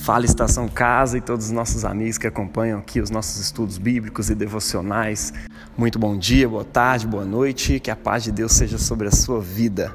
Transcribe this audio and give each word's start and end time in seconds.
Fala 0.00 0.24
Estação 0.24 0.66
Casa 0.66 1.18
e 1.18 1.20
todos 1.20 1.46
os 1.46 1.52
nossos 1.52 1.84
amigos 1.84 2.16
que 2.16 2.26
acompanham 2.26 2.78
aqui 2.78 3.02
os 3.02 3.10
nossos 3.10 3.38
estudos 3.38 3.76
bíblicos 3.76 4.30
e 4.30 4.34
devocionais. 4.34 5.30
Muito 5.76 5.98
bom 5.98 6.16
dia, 6.16 6.48
boa 6.48 6.64
tarde, 6.64 7.06
boa 7.06 7.24
noite, 7.24 7.78
que 7.78 7.90
a 7.90 7.96
paz 7.96 8.24
de 8.24 8.32
Deus 8.32 8.52
seja 8.52 8.78
sobre 8.78 9.08
a 9.08 9.10
sua 9.10 9.42
vida. 9.42 9.94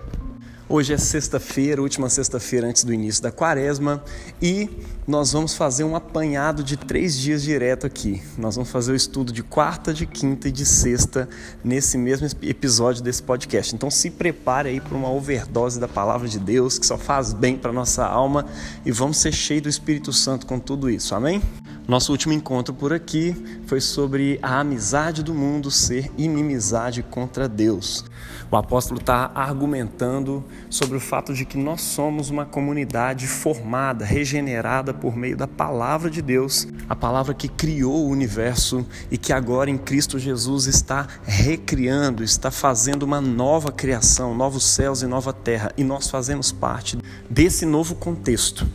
Hoje 0.68 0.94
é 0.94 0.98
sexta-feira, 0.98 1.80
última 1.80 2.10
sexta-feira 2.10 2.68
antes 2.68 2.84
do 2.84 2.92
início 2.92 3.22
da 3.22 3.32
quaresma, 3.32 4.04
e 4.42 4.68
nós 5.06 5.32
vamos 5.32 5.54
fazer 5.54 5.84
um 5.84 5.96
apanhado 5.96 6.64
de 6.64 6.76
três 6.76 7.16
dias 7.16 7.44
direto 7.44 7.86
aqui. 7.86 8.20
Nós 8.36 8.56
vamos 8.56 8.72
fazer 8.72 8.92
o 8.92 8.96
estudo 8.96 9.32
de 9.32 9.44
quarta, 9.44 9.94
de 9.94 10.08
quinta 10.08 10.48
e 10.48 10.52
de 10.52 10.66
sexta 10.66 11.30
nesse 11.64 12.00
mesmo 12.00 12.28
episódio 12.42 13.04
desse 13.04 13.22
podcast. 13.22 13.76
Então 13.76 13.92
se 13.92 14.10
prepare 14.10 14.70
aí 14.70 14.82
para 14.82 14.98
uma 14.98 15.12
overdose 15.12 15.80
da 15.80 15.88
palavra 15.88 16.28
de 16.28 16.40
Deus 16.40 16.80
que 16.80 16.86
só 16.88 16.98
faz 16.98 17.32
bem 17.32 17.56
para 17.56 17.72
nossa 17.72 18.04
alma 18.04 18.48
e 18.84 18.92
vamos 18.92 19.18
ser 19.18 19.34
cheios 19.34 19.62
do 19.62 19.70
Espírito 19.70 20.12
Santo 20.12 20.48
com 20.48 20.60
tudo 20.60 20.90
isso. 20.90 21.14
Amém? 21.14 21.44
Nosso 21.88 22.12
último 22.12 22.34
encontro 22.34 22.74
por 22.74 22.92
aqui 22.92 23.36
foi 23.68 23.80
sobre 23.80 24.40
a 24.42 24.60
amizade 24.60 25.22
do 25.22 25.36
mundo 25.36 25.70
ser 25.70 26.12
inimizade 26.18 27.04
contra 27.04 27.48
Deus. 27.48 28.04
O 28.50 28.56
apóstolo 28.56 29.00
está 29.00 29.32
argumentando 29.36 30.44
sobre 30.68 30.98
o 30.98 31.00
fato 31.00 31.32
de 31.32 31.46
que 31.46 31.60
nós 31.60 31.82
somos 31.82 32.32
uma 32.32 32.44
comunidade 32.44 33.28
formada, 33.28 34.04
regenerada 34.04 34.96
por 34.96 35.16
meio 35.16 35.38
da 35.38 35.48
palavra 35.48 36.10
de 36.10 36.24
Deus, 36.24 36.68
a 36.90 36.96
palavra 36.96 37.36
que 37.36 37.48
criou 37.48 38.08
o 38.08 38.10
universo 38.10 38.84
e 39.12 39.18
que 39.18 39.32
agora 39.32 39.70
em 39.70 39.78
Cristo 39.78 40.18
Jesus 40.18 40.66
está 40.66 41.06
recriando, 41.24 42.24
está 42.24 42.50
fazendo 42.50 43.04
uma 43.04 43.22
nova 43.22 43.72
criação, 43.72 44.34
novos 44.34 44.64
céus 44.64 45.04
e 45.04 45.06
nova 45.06 45.32
terra, 45.32 45.72
e 45.78 45.84
nós 45.84 46.10
fazemos 46.10 46.52
parte 46.52 46.98
desse 47.30 47.64
novo 47.64 47.94
contexto 47.94 48.66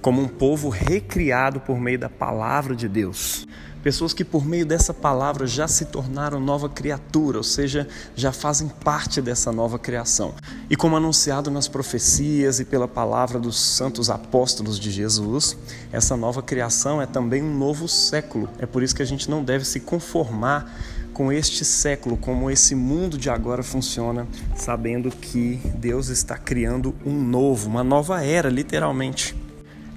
como 0.00 0.20
um 0.20 0.28
povo 0.28 0.68
recriado 0.68 1.60
por 1.60 1.78
meio 1.78 1.98
da 1.98 2.08
palavra 2.08 2.74
de 2.74 2.88
Deus. 2.88 3.46
Pessoas 3.82 4.12
que, 4.12 4.24
por 4.24 4.44
meio 4.44 4.66
dessa 4.66 4.92
palavra, 4.92 5.46
já 5.46 5.68
se 5.68 5.84
tornaram 5.84 6.40
nova 6.40 6.68
criatura, 6.68 7.38
ou 7.38 7.44
seja, 7.44 7.86
já 8.16 8.32
fazem 8.32 8.68
parte 8.68 9.22
dessa 9.22 9.52
nova 9.52 9.78
criação. 9.78 10.34
E 10.68 10.76
como 10.76 10.96
anunciado 10.96 11.50
nas 11.50 11.68
profecias 11.68 12.58
e 12.58 12.64
pela 12.64 12.88
palavra 12.88 13.38
dos 13.38 13.58
santos 13.58 14.10
apóstolos 14.10 14.80
de 14.80 14.90
Jesus, 14.90 15.56
essa 15.92 16.16
nova 16.16 16.42
criação 16.42 17.00
é 17.00 17.06
também 17.06 17.42
um 17.42 17.56
novo 17.56 17.86
século. 17.86 18.48
É 18.58 18.66
por 18.66 18.82
isso 18.82 18.96
que 18.96 19.02
a 19.02 19.06
gente 19.06 19.30
não 19.30 19.44
deve 19.44 19.64
se 19.64 19.78
conformar 19.78 20.70
com 21.14 21.32
este 21.32 21.64
século, 21.64 22.16
como 22.16 22.50
esse 22.50 22.74
mundo 22.74 23.16
de 23.16 23.30
agora 23.30 23.62
funciona, 23.62 24.26
sabendo 24.54 25.10
que 25.10 25.60
Deus 25.76 26.08
está 26.08 26.36
criando 26.36 26.94
um 27.06 27.14
novo, 27.14 27.68
uma 27.68 27.82
nova 27.82 28.22
era, 28.22 28.48
literalmente. 28.48 29.47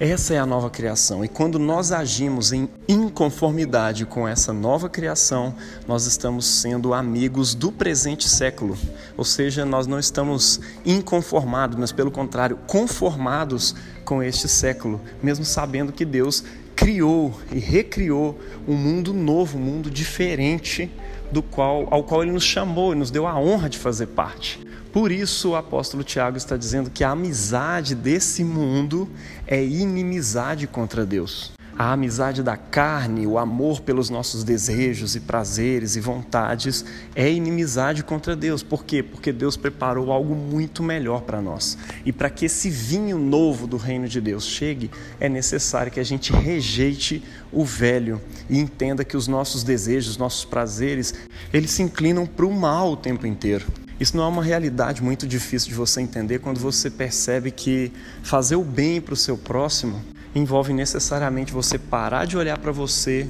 Essa 0.04 0.34
é 0.34 0.38
a 0.38 0.44
nova 0.44 0.68
criação. 0.68 1.24
E 1.24 1.28
quando 1.28 1.60
nós 1.60 1.92
agimos 1.92 2.52
em 2.52 2.68
inconformidade 2.88 4.04
com 4.04 4.26
essa 4.26 4.52
nova 4.52 4.88
criação, 4.88 5.54
nós 5.86 6.06
estamos 6.06 6.44
sendo 6.44 6.92
amigos 6.92 7.54
do 7.54 7.70
presente 7.70 8.28
século. 8.28 8.76
Ou 9.16 9.24
seja, 9.24 9.64
nós 9.64 9.86
não 9.86 10.00
estamos 10.00 10.60
inconformados, 10.84 11.78
mas 11.78 11.92
pelo 11.92 12.10
contrário, 12.10 12.58
conformados 12.66 13.76
com 14.04 14.20
este 14.20 14.48
século, 14.48 15.00
mesmo 15.22 15.44
sabendo 15.44 15.92
que 15.92 16.04
Deus 16.04 16.42
criou 16.74 17.38
e 17.52 17.58
recriou 17.58 18.38
um 18.66 18.74
mundo 18.74 19.12
novo, 19.12 19.58
um 19.58 19.60
mundo 19.60 19.90
diferente 19.90 20.90
do 21.30 21.42
qual 21.42 21.86
ao 21.90 22.04
qual 22.04 22.22
ele 22.22 22.32
nos 22.32 22.44
chamou 22.44 22.92
e 22.92 22.96
nos 22.96 23.10
deu 23.10 23.26
a 23.26 23.38
honra 23.38 23.68
de 23.68 23.78
fazer 23.78 24.08
parte. 24.08 24.60
Por 24.92 25.10
isso 25.10 25.50
o 25.50 25.56
apóstolo 25.56 26.04
Tiago 26.04 26.36
está 26.36 26.56
dizendo 26.56 26.90
que 26.90 27.02
a 27.02 27.10
amizade 27.10 27.94
desse 27.94 28.44
mundo 28.44 29.08
é 29.46 29.64
inimizade 29.64 30.66
contra 30.66 31.06
Deus. 31.06 31.52
A 31.76 31.92
amizade 31.92 32.42
da 32.42 32.56
carne, 32.56 33.26
o 33.26 33.38
amor 33.38 33.80
pelos 33.80 34.10
nossos 34.10 34.44
desejos 34.44 35.16
e 35.16 35.20
prazeres 35.20 35.96
e 35.96 36.00
vontades 36.00 36.84
é 37.14 37.32
inimizade 37.32 38.04
contra 38.04 38.36
Deus. 38.36 38.62
Por 38.62 38.84
quê? 38.84 39.02
Porque 39.02 39.32
Deus 39.32 39.56
preparou 39.56 40.12
algo 40.12 40.34
muito 40.34 40.82
melhor 40.82 41.22
para 41.22 41.40
nós. 41.40 41.78
E 42.04 42.12
para 42.12 42.28
que 42.28 42.44
esse 42.44 42.68
vinho 42.68 43.18
novo 43.18 43.66
do 43.66 43.78
reino 43.78 44.06
de 44.06 44.20
Deus 44.20 44.44
chegue, 44.44 44.90
é 45.18 45.30
necessário 45.30 45.90
que 45.90 45.98
a 45.98 46.04
gente 46.04 46.30
rejeite 46.30 47.24
o 47.50 47.64
velho 47.64 48.20
e 48.50 48.58
entenda 48.58 49.02
que 49.02 49.16
os 49.16 49.26
nossos 49.26 49.64
desejos, 49.64 50.18
nossos 50.18 50.44
prazeres, 50.44 51.14
eles 51.52 51.70
se 51.70 51.82
inclinam 51.82 52.26
para 52.26 52.44
o 52.44 52.52
mal 52.52 52.92
o 52.92 52.96
tempo 52.96 53.26
inteiro. 53.26 53.66
Isso 53.98 54.16
não 54.16 54.24
é 54.24 54.28
uma 54.28 54.42
realidade 54.42 55.02
muito 55.02 55.26
difícil 55.26 55.70
de 55.70 55.74
você 55.74 56.00
entender 56.00 56.40
quando 56.40 56.58
você 56.58 56.90
percebe 56.90 57.50
que 57.50 57.92
fazer 58.22 58.56
o 58.56 58.64
bem 58.64 59.00
para 59.00 59.14
o 59.14 59.16
seu 59.16 59.38
próximo 59.38 60.11
envolve 60.34 60.72
necessariamente 60.72 61.52
você 61.52 61.78
parar 61.78 62.26
de 62.26 62.36
olhar 62.36 62.58
para 62.58 62.72
você 62.72 63.28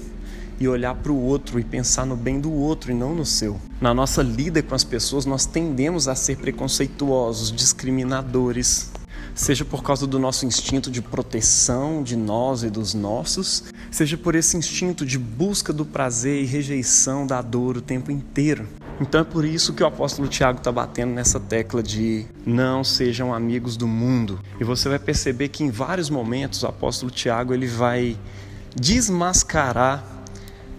e 0.61 0.69
olhar 0.69 0.95
para 0.95 1.11
o 1.11 1.21
outro 1.21 1.59
e 1.59 1.65
pensar 1.65 2.07
no 2.07 2.17
bem 2.17 2.41
do 2.41 2.53
outro 2.53 2.93
e 2.93 2.95
não 2.95 3.15
no 3.15 3.27
seu. 3.27 3.61
Na 3.81 3.93
nossa 3.93 4.23
lida 4.23 4.63
com 4.63 4.75
as 4.75 4.85
pessoas, 4.85 5.27
nós 5.27 5.45
tendemos 5.45 6.07
a 6.07 6.15
ser 6.15 6.37
preconceituosos, 6.37 7.51
discriminadores, 7.51 8.91
seja 9.35 9.65
por 9.65 9.83
causa 9.83 10.07
do 10.07 10.19
nosso 10.19 10.47
instinto 10.47 10.91
de 10.91 11.03
proteção 11.03 12.03
de 12.03 12.15
nós 12.15 12.63
e 12.63 12.71
dos 12.71 12.95
nossos, 12.95 13.65
seja 13.91 14.17
por 14.17 14.35
esse 14.35 14.57
instinto 14.57 15.05
de 15.05 15.19
busca 15.19 15.73
do 15.73 15.85
prazer 15.85 16.43
e 16.43 16.47
rejeição 16.47 17.27
da 17.27 17.43
dor 17.43 17.79
o 17.79 17.83
tempo 17.83 18.13
inteiro. 18.13 18.69
Então 19.03 19.21
é 19.21 19.25
por 19.25 19.45
isso 19.45 19.73
que 19.73 19.83
o 19.83 19.87
apóstolo 19.87 20.29
Tiago 20.29 20.59
está 20.59 20.71
batendo 20.71 21.13
nessa 21.13 21.41
tecla 21.41 21.83
de 21.83 22.25
não 22.47 22.85
sejam 22.85 23.35
amigos 23.35 23.77
do 23.77 23.89
mundo. 23.89 24.39
E 24.61 24.65
você 24.65 24.89
vai 24.89 24.99
perceber 25.01 25.49
que 25.49 25.65
em 25.65 25.71
vários 25.71 26.09
momentos 26.09 26.63
o 26.63 26.69
apóstolo 26.69 27.11
Tiago 27.11 27.53
ele 27.53 27.67
vai 27.67 28.17
desmascarar 28.77 30.07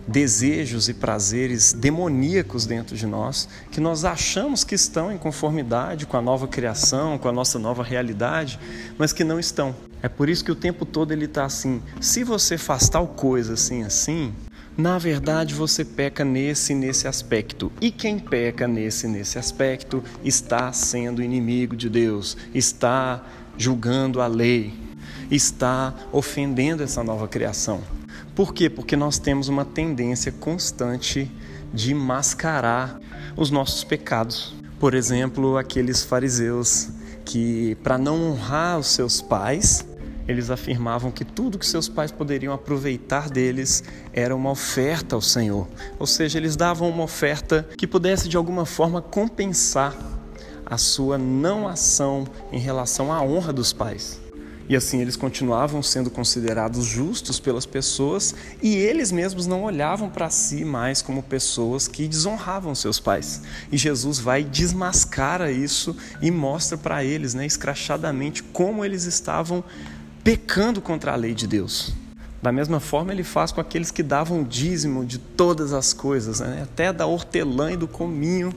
desejos 0.07 0.87
e 0.87 0.93
prazeres 0.93 1.73
demoníacos 1.73 2.65
dentro 2.65 2.95
de 2.95 3.05
nós 3.05 3.47
que 3.71 3.81
nós 3.81 4.05
achamos 4.05 4.63
que 4.63 4.75
estão 4.75 5.11
em 5.11 5.17
conformidade 5.17 6.05
com 6.05 6.15
a 6.15 6.21
nova 6.21 6.47
criação, 6.47 7.17
com 7.17 7.27
a 7.27 7.31
nossa 7.31 7.59
nova 7.59 7.83
realidade, 7.83 8.57
mas 8.97 9.11
que 9.11 9.25
não 9.25 9.37
estão. 9.37 9.75
É 10.01 10.07
por 10.07 10.29
isso 10.29 10.45
que 10.45 10.51
o 10.51 10.55
tempo 10.55 10.85
todo 10.85 11.11
ele 11.11 11.25
está 11.25 11.43
assim: 11.43 11.81
se 11.99 12.23
você 12.23 12.57
faz 12.57 12.87
tal 12.87 13.05
coisa 13.05 13.53
assim, 13.53 13.83
assim, 13.83 14.33
na 14.75 14.97
verdade, 14.97 15.53
você 15.53 15.85
peca 15.85 16.25
nesse 16.25 16.73
nesse 16.73 17.07
aspecto. 17.07 17.71
E 17.79 17.91
quem 17.91 18.17
peca 18.17 18.67
nesse 18.67 19.07
nesse 19.07 19.37
aspecto 19.37 20.03
está 20.23 20.71
sendo 20.73 21.21
inimigo 21.21 21.75
de 21.75 21.89
Deus, 21.89 22.35
está 22.53 23.23
julgando 23.57 24.19
a 24.19 24.27
lei, 24.27 24.73
está 25.29 25.93
ofendendo 26.11 26.81
essa 26.81 27.03
nova 27.03 27.27
criação. 27.27 27.81
Por 28.35 28.53
quê? 28.53 28.69
Porque 28.69 28.95
nós 28.95 29.19
temos 29.19 29.47
uma 29.47 29.63
tendência 29.63 30.31
constante 30.31 31.29
de 31.71 31.93
mascarar 31.93 32.99
os 33.35 33.51
nossos 33.51 33.83
pecados. 33.83 34.55
Por 34.79 34.95
exemplo, 34.95 35.57
aqueles 35.57 36.03
fariseus 36.03 36.89
que, 37.23 37.75
para 37.83 37.97
não 37.97 38.31
honrar 38.31 38.79
os 38.79 38.87
seus 38.87 39.21
pais, 39.21 39.85
eles 40.27 40.49
afirmavam 40.49 41.11
que 41.11 41.25
tudo 41.25 41.59
que 41.59 41.65
seus 41.65 41.89
pais 41.89 42.11
poderiam 42.11 42.53
aproveitar 42.53 43.29
deles 43.29 43.83
era 44.13 44.35
uma 44.35 44.51
oferta 44.51 45.15
ao 45.15 45.21
Senhor. 45.21 45.67
Ou 45.99 46.07
seja, 46.07 46.37
eles 46.37 46.55
davam 46.55 46.89
uma 46.89 47.03
oferta 47.03 47.67
que 47.77 47.87
pudesse 47.87 48.29
de 48.29 48.37
alguma 48.37 48.65
forma 48.65 49.01
compensar 49.01 49.95
a 50.65 50.77
sua 50.77 51.17
não 51.17 51.67
ação 51.67 52.25
em 52.51 52.59
relação 52.59 53.11
à 53.11 53.21
honra 53.21 53.51
dos 53.51 53.73
pais. 53.73 54.23
E 54.67 54.77
assim 54.77 55.01
eles 55.01 55.17
continuavam 55.17 55.83
sendo 55.83 56.09
considerados 56.09 56.85
justos 56.85 57.37
pelas 57.37 57.65
pessoas 57.65 58.33
e 58.61 58.75
eles 58.75 59.11
mesmos 59.11 59.45
não 59.45 59.63
olhavam 59.63 60.09
para 60.09 60.29
si 60.29 60.63
mais 60.63 61.01
como 61.01 61.21
pessoas 61.21 61.87
que 61.87 62.07
desonravam 62.07 62.73
seus 62.73 62.97
pais. 62.97 63.41
E 63.69 63.77
Jesus 63.77 64.19
vai 64.19 64.41
desmascara 64.41 65.51
isso 65.51 65.95
e 66.21 66.31
mostra 66.31 66.77
para 66.77 67.03
eles, 67.03 67.33
né, 67.33 67.45
escrachadamente, 67.45 68.41
como 68.41 68.85
eles 68.85 69.03
estavam 69.03 69.63
pecando 70.23 70.81
contra 70.81 71.11
a 71.11 71.15
lei 71.15 71.33
de 71.33 71.47
Deus. 71.47 71.93
Da 72.41 72.51
mesma 72.51 72.79
forma, 72.79 73.11
ele 73.11 73.23
faz 73.23 73.51
com 73.51 73.61
aqueles 73.61 73.89
que 73.89 74.03
davam 74.03 74.43
dízimo 74.43 75.05
de 75.05 75.17
todas 75.17 75.71
as 75.71 75.93
coisas, 75.93 76.39
né? 76.39 76.61
até 76.63 76.91
da 76.91 77.05
hortelã 77.05 77.71
e 77.71 77.77
do 77.77 77.87
cominho 77.87 78.53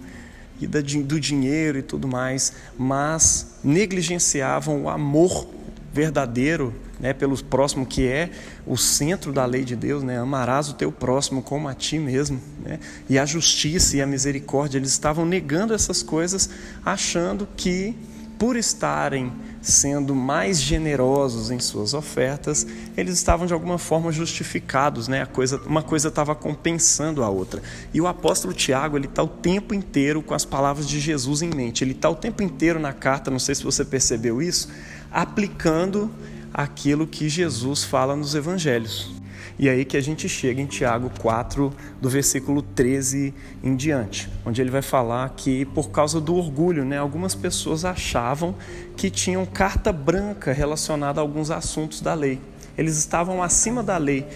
e 0.61 0.67
do 0.67 1.21
dinheiro 1.21 1.79
e 1.79 1.83
tudo 1.83 2.09
mais, 2.09 2.53
mas 2.77 3.59
negligenciavam 3.63 4.85
o 4.85 4.89
amor 4.89 5.47
verdadeiro 5.93 6.75
né, 6.99 7.13
pelo 7.13 7.37
próximo, 7.45 7.87
que 7.87 8.07
é 8.07 8.31
o 8.67 8.77
centro 8.77 9.33
da 9.33 9.45
lei 9.45 9.65
de 9.65 9.77
Deus, 9.77 10.03
né? 10.03 10.19
amarás 10.19 10.69
o 10.69 10.75
teu 10.75 10.91
próximo 10.91 11.43
como 11.43 11.69
a 11.69 11.75
ti 11.75 11.99
mesmo. 11.99 12.41
Né? 12.65 12.81
E 13.09 13.19
a 13.19 13.27
justiça 13.27 13.97
e 13.97 14.03
a 14.03 14.07
misericórdia, 14.07 14.79
eles 14.79 14.91
estavam 14.91 15.25
negando 15.25 15.75
essas 15.75 16.03
coisas, 16.03 16.51
achando 16.85 17.47
que 17.57 17.95
por 18.39 18.57
estarem 18.57 19.33
sendo 19.63 20.15
mais 20.15 20.61
generosos 20.61 21.51
em 21.51 21.59
suas 21.59 21.95
ofertas, 21.95 22.67
eles 22.97 23.15
estavam 23.15 23.47
de 23.47 23.53
alguma 23.53 23.79
forma 23.79 24.13
justificados, 24.13 25.09
né? 25.09 25.23
A 25.23 25.27
coisa, 25.27 25.61
uma 25.67 25.83
coisa 25.83 26.09
estava 26.09 26.35
compensando 26.35 27.23
a 27.23 27.29
outra. 27.29 27.63
E 27.93 28.01
o 28.01 28.07
apóstolo 28.07 28.53
Tiago 28.53 28.97
ele 28.97 29.07
está 29.07 29.23
o 29.23 29.29
tempo 29.29 29.75
inteiro 29.75 30.23
com 30.23 30.35
as 30.35 30.45
palavras 30.45 30.87
de 30.87 31.01
Jesus 31.01 31.43
em 31.43 31.51
mente. 31.51 31.83
Ele 31.83 31.93
está 31.93 32.09
o 32.11 32.15
tempo 32.15 32.43
inteiro 32.43 32.79
na 32.79 32.93
carta, 32.93 33.31
não 33.31 33.39
sei 33.39 33.55
se 33.55 33.65
você 33.65 33.85
percebeu 33.85 34.43
isso, 34.43 34.69
aplicando 35.11 36.11
aquilo 36.53 37.07
que 37.07 37.29
Jesus 37.29 37.85
fala 37.85 38.15
nos 38.15 38.35
evangelhos. 38.35 39.26
E 39.59 39.69
aí 39.71 39.85
que 39.85 39.97
a 39.97 40.01
gente 40.01 40.29
chega 40.29 40.61
em 40.61 40.67
Tiago 40.67 41.11
4, 41.21 41.73
do 42.01 42.11
versículo 42.11 42.61
13 42.61 43.33
em 43.63 43.75
diante, 43.75 44.29
onde 44.45 44.61
ele 44.61 44.71
vai 44.71 44.83
falar 44.83 45.31
que 45.31 45.65
por 45.67 45.91
causa 45.91 46.21
do 46.21 46.35
orgulho, 46.35 46.85
né, 46.85 46.99
algumas 46.99 47.35
pessoas 47.35 47.85
achavam 47.85 48.55
que 48.97 49.09
tinham 49.09 49.47
carta 49.47 49.93
branca 49.93 50.53
relacionada 50.53 51.21
a 51.21 51.23
alguns 51.23 51.51
assuntos 51.51 52.03
da 52.03 52.13
lei. 52.13 52.39
Eles 52.77 52.99
estavam 52.99 53.43
acima 53.43 53.83
da 53.83 53.97
lei 53.97 54.27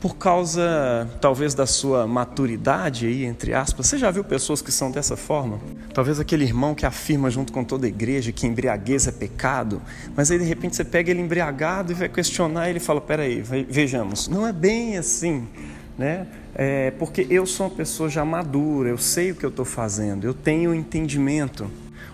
por 0.00 0.16
causa 0.16 1.08
talvez 1.20 1.54
da 1.54 1.66
sua 1.66 2.06
maturidade 2.06 3.06
aí, 3.06 3.24
entre 3.24 3.54
aspas. 3.54 3.86
Você 3.86 3.98
já 3.98 4.10
viu 4.10 4.24
pessoas 4.24 4.60
que 4.60 4.72
são 4.72 4.90
dessa 4.90 5.16
forma? 5.16 5.60
Talvez 5.96 6.20
aquele 6.20 6.44
irmão 6.44 6.74
que 6.74 6.84
afirma 6.84 7.30
junto 7.30 7.50
com 7.54 7.64
toda 7.64 7.86
a 7.86 7.88
igreja 7.88 8.30
que 8.30 8.46
embriaguez 8.46 9.08
é 9.08 9.10
pecado, 9.10 9.80
mas 10.14 10.30
aí 10.30 10.38
de 10.38 10.44
repente 10.44 10.76
você 10.76 10.84
pega 10.84 11.10
ele 11.10 11.22
embriagado 11.22 11.90
e 11.90 11.94
vai 11.94 12.06
questionar 12.06 12.66
e 12.66 12.72
ele 12.72 12.80
fala: 12.80 13.00
peraí, 13.00 13.40
vejamos, 13.40 14.28
não 14.28 14.46
é 14.46 14.52
bem 14.52 14.98
assim, 14.98 15.48
né? 15.96 16.26
É 16.54 16.90
porque 16.90 17.26
eu 17.30 17.46
sou 17.46 17.68
uma 17.68 17.74
pessoa 17.74 18.10
já 18.10 18.26
madura, 18.26 18.90
eu 18.90 18.98
sei 18.98 19.30
o 19.30 19.34
que 19.34 19.46
eu 19.46 19.48
estou 19.48 19.64
fazendo, 19.64 20.26
eu 20.26 20.34
tenho 20.34 20.74
entendimento 20.74 21.66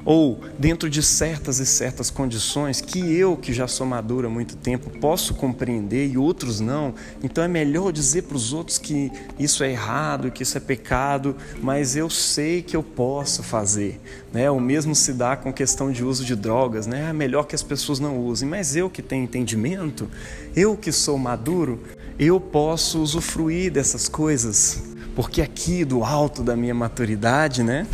ou 0.05 0.41
dentro 0.59 0.91
de 0.91 1.03
certas 1.03 1.59
e 1.59 1.67
certas 1.67 2.11
condições 2.11 2.81
que 2.81 2.99
eu, 2.99 3.37
que 3.37 3.53
já 3.53 3.69
sou 3.69 3.87
madura 3.87 4.27
há 4.27 4.31
muito 4.31 4.57
tempo, 4.57 4.91
posso 4.99 5.35
compreender 5.35 6.09
e 6.09 6.19
outros 6.19 6.61
não. 6.61 6.95
Então 7.23 7.43
é 7.45 7.49
melhor 7.49 7.93
dizer 7.93 8.23
para 8.23 8.37
os 8.37 8.53
outros 8.53 8.79
que 8.79 9.13
isso 9.39 9.63
é 9.63 9.71
errado, 9.71 10.31
que 10.31 10.43
isso 10.43 10.57
é 10.57 10.61
pecado, 10.61 11.37
mas 11.61 11.97
eu 11.97 12.11
sei 12.11 12.63
que 12.63 12.77
eu 12.77 12.83
posso 12.83 13.43
fazer. 13.43 14.01
Né? 14.33 14.51
O 14.51 14.61
mesmo 14.61 14.95
se 14.95 15.13
dá 15.13 15.37
com 15.37 15.53
questão 15.53 15.93
de 15.93 16.05
uso 16.05 16.25
de 16.25 16.35
drogas, 16.35 16.87
né? 16.87 17.11
É 17.11 17.13
melhor 17.13 17.45
que 17.45 17.55
as 17.55 17.63
pessoas 17.63 18.01
não 18.01 18.19
usem, 18.19 18.49
mas 18.49 18.75
eu 18.75 18.91
que 18.91 19.03
tenho 19.03 19.25
entendimento, 19.25 20.09
eu 20.57 20.77
que 20.77 20.91
sou 20.91 21.19
maduro, 21.19 21.81
eu 22.19 22.41
posso 22.41 23.01
usufruir 23.01 23.73
dessas 23.73 24.09
coisas, 24.09 24.83
porque 25.15 25.43
aqui 25.43 25.85
do 25.85 26.05
alto 26.05 26.43
da 26.43 26.57
minha 26.57 26.75
maturidade, 26.75 27.63
né? 27.63 27.87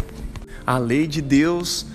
A 0.66 0.78
lei 0.78 1.06
de 1.06 1.22
Deus 1.22 1.86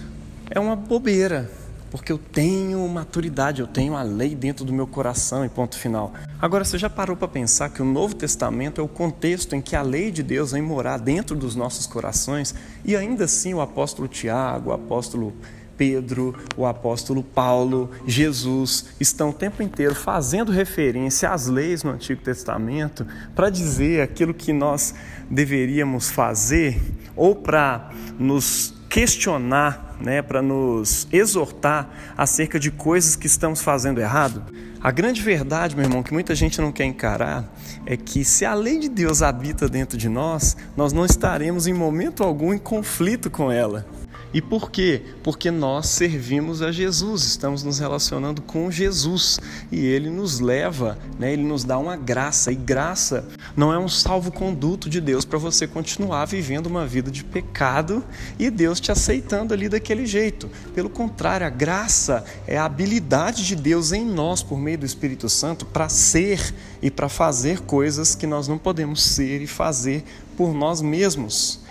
é 0.54 0.60
uma 0.60 0.76
bobeira, 0.76 1.50
porque 1.90 2.12
eu 2.12 2.18
tenho 2.20 2.88
maturidade, 2.88 3.60
eu 3.60 3.66
tenho 3.66 3.96
a 3.96 4.04
lei 4.04 4.36
dentro 4.36 4.64
do 4.64 4.72
meu 4.72 4.86
coração 4.86 5.44
e 5.44 5.50
ponto 5.50 5.76
final. 5.76 6.14
Agora, 6.40 6.64
você 6.64 6.78
já 6.78 6.90
parou 6.90 7.18
para 7.18 7.28
pensar 7.28 7.70
que 7.70 7.82
o 7.82 7.86
Novo 7.86 8.14
Testamento 8.14 8.80
é 8.80 8.84
o 8.84 8.88
contexto 8.88 9.56
em 9.56 9.62
que 9.62 9.76
a 9.76 9.82
lei 9.82 10.12
de 10.12 10.22
Deus 10.22 10.52
vem 10.52 10.62
morar 10.62 11.00
dentro 11.00 11.36
dos 11.36 11.56
nossos 11.56 11.88
corações 11.88 12.54
e 12.86 12.96
ainda 12.96 13.26
assim 13.26 13.56
o 13.56 13.62
apóstolo 13.62 14.08
Tiago, 14.08 14.70
o 14.70 14.74
apóstolo 14.74 15.34
Pedro, 15.76 16.36
o 16.56 16.68
apóstolo 16.68 17.24
Paulo, 17.24 17.90
Jesus 18.06 18.86
estão 19.00 19.32
o 19.32 19.34
tempo 19.34 19.64
inteiro 19.64 19.96
fazendo 19.96 20.52
referência 20.52 21.32
às 21.32 21.48
leis 21.48 21.82
no 21.82 21.90
Antigo 21.90 22.22
Testamento 22.22 23.08
para 23.36 23.50
dizer 23.50 24.02
aquilo 24.02 24.36
que 24.36 24.54
nós 24.54 24.94
deveríamos 25.32 26.12
fazer 26.12 26.80
ou 27.16 27.36
para 27.36 27.90
nos 28.20 28.76
questionar, 28.94 29.93
né, 30.04 30.22
para 30.22 30.42
nos 30.42 31.08
exortar 31.12 31.90
acerca 32.18 32.60
de 32.60 32.70
coisas 32.70 33.16
que 33.16 33.26
estamos 33.26 33.62
fazendo 33.62 34.00
errado? 34.00 34.44
A 34.84 34.92
grande 34.92 35.22
verdade, 35.22 35.76
meu 35.76 35.86
irmão, 35.86 36.04
que 36.04 36.12
muita 36.12 36.36
gente 36.36 36.60
não 36.60 36.70
quer 36.70 36.84
encarar, 36.84 37.46
é 37.86 37.96
que 37.96 38.26
se 38.26 38.44
a 38.44 38.54
lei 38.54 38.78
de 38.78 38.90
Deus 38.90 39.22
habita 39.22 39.70
dentro 39.70 39.98
de 39.98 40.10
nós, 40.10 40.58
nós 40.76 40.92
não 40.92 41.06
estaremos 41.06 41.68
em 41.68 41.74
momento 41.74 42.22
algum 42.22 42.54
em 42.54 42.58
conflito 42.58 43.32
com 43.32 43.50
ela. 43.50 43.86
E 44.34 44.42
por 44.42 44.72
quê? 44.72 45.02
Porque 45.22 45.52
nós 45.52 45.88
servimos 45.88 46.64
a 46.64 46.72
Jesus, 46.72 47.24
estamos 47.24 47.62
nos 47.62 47.78
relacionando 47.78 48.42
com 48.42 48.72
Jesus 48.72 49.40
e 49.72 49.86
ele 49.86 50.10
nos 50.10 50.40
leva, 50.40 50.98
né? 51.20 51.32
ele 51.32 51.44
nos 51.44 51.64
dá 51.64 51.78
uma 51.78 51.96
graça. 51.96 52.52
E 52.52 52.56
graça 52.56 53.28
não 53.56 53.72
é 53.72 53.78
um 53.78 53.88
salvo-conduto 53.88 54.90
de 54.90 55.00
Deus 55.00 55.24
para 55.24 55.38
você 55.38 55.68
continuar 55.68 56.26
vivendo 56.26 56.66
uma 56.66 56.86
vida 56.86 57.12
de 57.12 57.24
pecado 57.24 58.04
e 58.40 58.50
Deus 58.50 58.80
te 58.80 58.92
aceitando 58.92 59.54
ali 59.54 59.70
daquele 59.70 60.08
jeito. 60.08 60.50
Pelo 60.74 60.90
contrário, 60.90 61.46
a 61.46 61.52
graça 61.52 62.26
é 62.48 62.58
a 62.58 62.66
habilidade 62.66 63.46
de 63.46 63.56
Deus 63.56 63.92
em 63.92 64.04
nós, 64.04 64.42
por 64.42 64.58
meio 64.58 64.80
do 64.80 64.86
Espírito 64.86 65.30
Santo, 65.30 65.64
para 65.64 65.88
ser 65.90 66.54
e 66.82 66.90
para 66.90 67.08
fazer 67.08 67.62
coisas 67.62 68.16
que 68.16 68.26
nós 68.26 68.48
não 68.48 68.58
podemos 68.58 69.04
ser 69.04 69.42
e 69.42 69.48
fazer 69.48 70.04
por 70.36 70.54
nós 70.54 70.82
mesmos. 70.82 71.63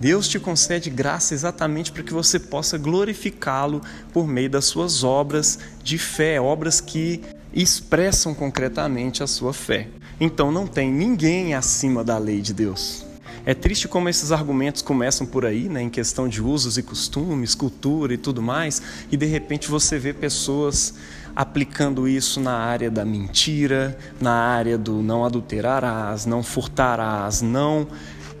Deus 0.00 0.28
te 0.28 0.38
concede 0.38 0.90
graça 0.90 1.34
exatamente 1.34 1.90
para 1.90 2.04
que 2.04 2.12
você 2.12 2.38
possa 2.38 2.78
glorificá-lo 2.78 3.82
por 4.12 4.28
meio 4.28 4.48
das 4.48 4.66
suas 4.66 5.02
obras 5.02 5.58
de 5.82 5.98
fé, 5.98 6.40
obras 6.40 6.80
que 6.80 7.20
expressam 7.52 8.32
concretamente 8.34 9.22
a 9.22 9.26
sua 9.26 9.52
fé. 9.52 9.88
Então 10.20 10.52
não 10.52 10.66
tem 10.66 10.92
ninguém 10.92 11.54
acima 11.54 12.04
da 12.04 12.16
lei 12.16 12.40
de 12.40 12.54
Deus. 12.54 13.04
É 13.44 13.54
triste 13.54 13.88
como 13.88 14.08
esses 14.08 14.30
argumentos 14.30 14.82
começam 14.82 15.26
por 15.26 15.46
aí, 15.46 15.68
né, 15.68 15.80
em 15.80 15.88
questão 15.88 16.28
de 16.28 16.42
usos 16.42 16.76
e 16.76 16.82
costumes, 16.82 17.54
cultura 17.54 18.12
e 18.12 18.18
tudo 18.18 18.42
mais, 18.42 18.82
e 19.10 19.16
de 19.16 19.26
repente 19.26 19.68
você 19.68 19.98
vê 19.98 20.12
pessoas 20.12 20.94
aplicando 21.34 22.06
isso 22.06 22.40
na 22.40 22.52
área 22.52 22.90
da 22.90 23.04
mentira, 23.04 23.96
na 24.20 24.32
área 24.32 24.76
do 24.76 25.02
não 25.02 25.24
adulterarás, 25.24 26.26
não 26.26 26.42
furtarás, 26.42 27.40
não 27.40 27.88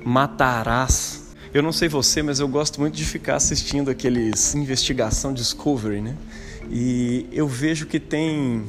matarás. 0.04 1.17
Eu 1.52 1.62
não 1.62 1.72
sei 1.72 1.88
você, 1.88 2.22
mas 2.22 2.40
eu 2.40 2.48
gosto 2.48 2.78
muito 2.78 2.94
de 2.94 3.04
ficar 3.06 3.36
assistindo 3.36 3.90
aqueles 3.90 4.54
investigação 4.54 5.32
Discovery, 5.32 6.02
né? 6.02 6.14
E 6.70 7.26
eu 7.32 7.48
vejo 7.48 7.86
que 7.86 7.98
tem 7.98 8.64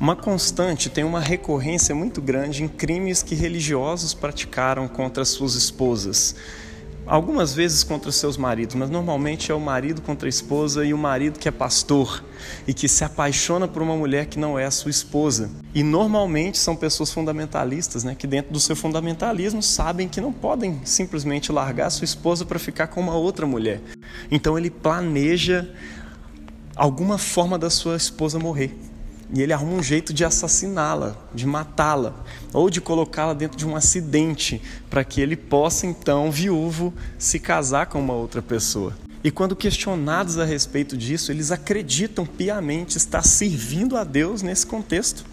uma 0.00 0.16
constante, 0.16 0.90
tem 0.90 1.04
uma 1.04 1.20
recorrência 1.20 1.94
muito 1.94 2.20
grande 2.20 2.64
em 2.64 2.68
crimes 2.68 3.22
que 3.22 3.36
religiosos 3.36 4.14
praticaram 4.14 4.88
contra 4.88 5.24
suas 5.24 5.54
esposas 5.54 6.34
algumas 7.06 7.54
vezes 7.54 7.82
contra 7.82 8.12
seus 8.12 8.36
maridos, 8.36 8.74
mas 8.74 8.90
normalmente 8.90 9.50
é 9.50 9.54
o 9.54 9.60
marido 9.60 10.00
contra 10.02 10.28
a 10.28 10.30
esposa 10.30 10.84
e 10.84 10.94
o 10.94 10.98
marido 10.98 11.38
que 11.38 11.48
é 11.48 11.50
pastor 11.50 12.22
e 12.66 12.72
que 12.72 12.88
se 12.88 13.04
apaixona 13.04 13.66
por 13.66 13.82
uma 13.82 13.96
mulher 13.96 14.26
que 14.26 14.38
não 14.38 14.58
é 14.58 14.64
a 14.64 14.70
sua 14.70 14.90
esposa. 14.90 15.50
E 15.74 15.82
normalmente 15.82 16.58
são 16.58 16.76
pessoas 16.76 17.12
fundamentalistas, 17.12 18.04
né, 18.04 18.14
que 18.14 18.26
dentro 18.26 18.52
do 18.52 18.60
seu 18.60 18.76
fundamentalismo 18.76 19.62
sabem 19.62 20.08
que 20.08 20.20
não 20.20 20.32
podem 20.32 20.80
simplesmente 20.84 21.50
largar 21.50 21.86
a 21.86 21.90
sua 21.90 22.04
esposa 22.04 22.44
para 22.44 22.58
ficar 22.58 22.86
com 22.88 23.00
uma 23.00 23.14
outra 23.14 23.46
mulher. 23.46 23.80
Então 24.30 24.56
ele 24.56 24.70
planeja 24.70 25.68
alguma 26.76 27.18
forma 27.18 27.58
da 27.58 27.70
sua 27.70 27.96
esposa 27.96 28.38
morrer 28.38 28.91
e 29.32 29.40
ele 29.40 29.52
arruma 29.52 29.72
um 29.72 29.82
jeito 29.82 30.12
de 30.12 30.24
assassiná-la, 30.24 31.16
de 31.34 31.46
matá-la, 31.46 32.14
ou 32.52 32.68
de 32.68 32.80
colocá-la 32.80 33.32
dentro 33.32 33.56
de 33.56 33.66
um 33.66 33.74
acidente, 33.74 34.60
para 34.90 35.02
que 35.02 35.20
ele 35.20 35.36
possa 35.36 35.86
então, 35.86 36.30
viúvo, 36.30 36.92
se 37.18 37.38
casar 37.38 37.86
com 37.86 37.98
uma 37.98 38.12
outra 38.12 38.42
pessoa. 38.42 38.92
E 39.24 39.30
quando 39.30 39.56
questionados 39.56 40.38
a 40.38 40.44
respeito 40.44 40.96
disso, 40.96 41.32
eles 41.32 41.50
acreditam 41.50 42.26
piamente 42.26 42.98
estar 42.98 43.22
servindo 43.22 43.96
a 43.96 44.04
Deus 44.04 44.42
nesse 44.42 44.66
contexto. 44.66 45.24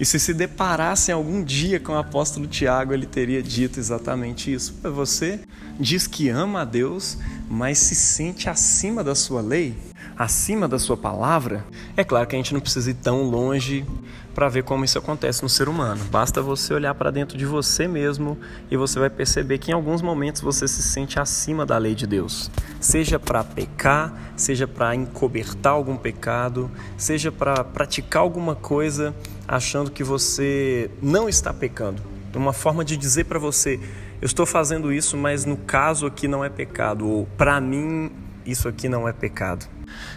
E 0.00 0.06
se 0.06 0.20
se 0.20 0.32
deparassem 0.32 1.12
algum 1.12 1.42
dia 1.42 1.80
com 1.80 1.92
o 1.92 1.98
apóstolo 1.98 2.46
Tiago, 2.46 2.94
ele 2.94 3.06
teria 3.06 3.42
dito 3.42 3.80
exatamente 3.80 4.52
isso. 4.52 4.72
Você 4.82 5.40
diz 5.78 6.06
que 6.06 6.28
ama 6.28 6.60
a 6.60 6.64
Deus, 6.64 7.18
mas 7.50 7.78
se 7.78 7.96
sente 7.96 8.48
acima 8.48 9.02
da 9.02 9.16
sua 9.16 9.40
lei? 9.40 9.74
Acima 10.18 10.66
da 10.66 10.80
sua 10.80 10.96
palavra, 10.96 11.64
é 11.96 12.02
claro 12.02 12.26
que 12.26 12.34
a 12.34 12.38
gente 12.38 12.52
não 12.52 12.60
precisa 12.60 12.90
ir 12.90 12.94
tão 12.94 13.22
longe 13.22 13.86
para 14.34 14.48
ver 14.48 14.64
como 14.64 14.84
isso 14.84 14.98
acontece 14.98 15.44
no 15.44 15.48
ser 15.48 15.68
humano. 15.68 16.04
Basta 16.10 16.42
você 16.42 16.74
olhar 16.74 16.92
para 16.94 17.12
dentro 17.12 17.38
de 17.38 17.46
você 17.46 17.86
mesmo 17.86 18.36
e 18.68 18.76
você 18.76 18.98
vai 18.98 19.10
perceber 19.10 19.58
que 19.58 19.70
em 19.70 19.74
alguns 19.74 20.02
momentos 20.02 20.42
você 20.42 20.66
se 20.66 20.82
sente 20.82 21.20
acima 21.20 21.64
da 21.64 21.78
lei 21.78 21.94
de 21.94 22.06
Deus. 22.06 22.50
Seja 22.80 23.18
para 23.18 23.44
pecar, 23.44 24.12
seja 24.36 24.66
para 24.66 24.92
encobertar 24.94 25.72
algum 25.72 25.96
pecado, 25.96 26.68
seja 26.96 27.30
para 27.30 27.62
praticar 27.62 28.22
alguma 28.22 28.56
coisa 28.56 29.14
achando 29.46 29.90
que 29.90 30.02
você 30.02 30.90
não 31.00 31.28
está 31.28 31.52
pecando. 31.54 32.02
Uma 32.34 32.52
forma 32.52 32.84
de 32.84 32.96
dizer 32.96 33.24
para 33.24 33.38
você, 33.38 33.80
eu 34.20 34.26
estou 34.26 34.46
fazendo 34.46 34.92
isso, 34.92 35.16
mas 35.16 35.44
no 35.44 35.56
caso 35.56 36.06
aqui 36.06 36.28
não 36.28 36.44
é 36.44 36.48
pecado, 36.48 37.08
ou 37.08 37.26
para 37.36 37.60
mim 37.60 38.10
isso 38.50 38.68
aqui 38.68 38.88
não 38.88 39.06
é 39.06 39.12
pecado. 39.12 39.66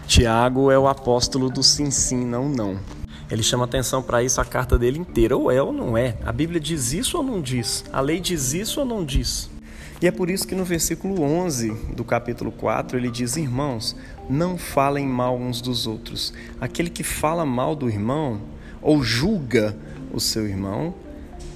Tiago 0.06 0.70
é 0.70 0.78
o 0.78 0.88
apóstolo 0.88 1.50
do 1.50 1.62
sim, 1.62 1.90
sim, 1.90 2.24
não, 2.24 2.48
não. 2.48 2.78
Ele 3.30 3.42
chama 3.42 3.64
atenção 3.64 4.02
para 4.02 4.22
isso 4.22 4.40
a 4.40 4.44
carta 4.44 4.78
dele 4.78 4.98
inteira. 4.98 5.36
Ou 5.36 5.50
é 5.50 5.62
ou 5.62 5.72
não 5.72 5.96
é. 5.96 6.16
A 6.24 6.32
Bíblia 6.32 6.60
diz 6.60 6.92
isso 6.92 7.16
ou 7.16 7.22
não 7.22 7.40
diz? 7.40 7.84
A 7.92 8.00
lei 8.00 8.20
diz 8.20 8.52
isso 8.52 8.80
ou 8.80 8.86
não 8.86 9.04
diz? 9.04 9.50
E 10.02 10.06
é 10.06 10.10
por 10.10 10.28
isso 10.28 10.46
que 10.46 10.54
no 10.54 10.64
versículo 10.64 11.22
11 11.22 11.70
do 11.94 12.04
capítulo 12.04 12.52
4 12.52 12.98
ele 12.98 13.10
diz: 13.10 13.36
Irmãos, 13.36 13.96
não 14.28 14.58
falem 14.58 15.06
mal 15.06 15.38
uns 15.38 15.60
dos 15.60 15.86
outros. 15.86 16.34
Aquele 16.60 16.90
que 16.90 17.02
fala 17.02 17.46
mal 17.46 17.74
do 17.74 17.88
irmão 17.88 18.40
ou 18.82 19.02
julga 19.02 19.76
o 20.12 20.20
seu 20.20 20.46
irmão, 20.46 20.94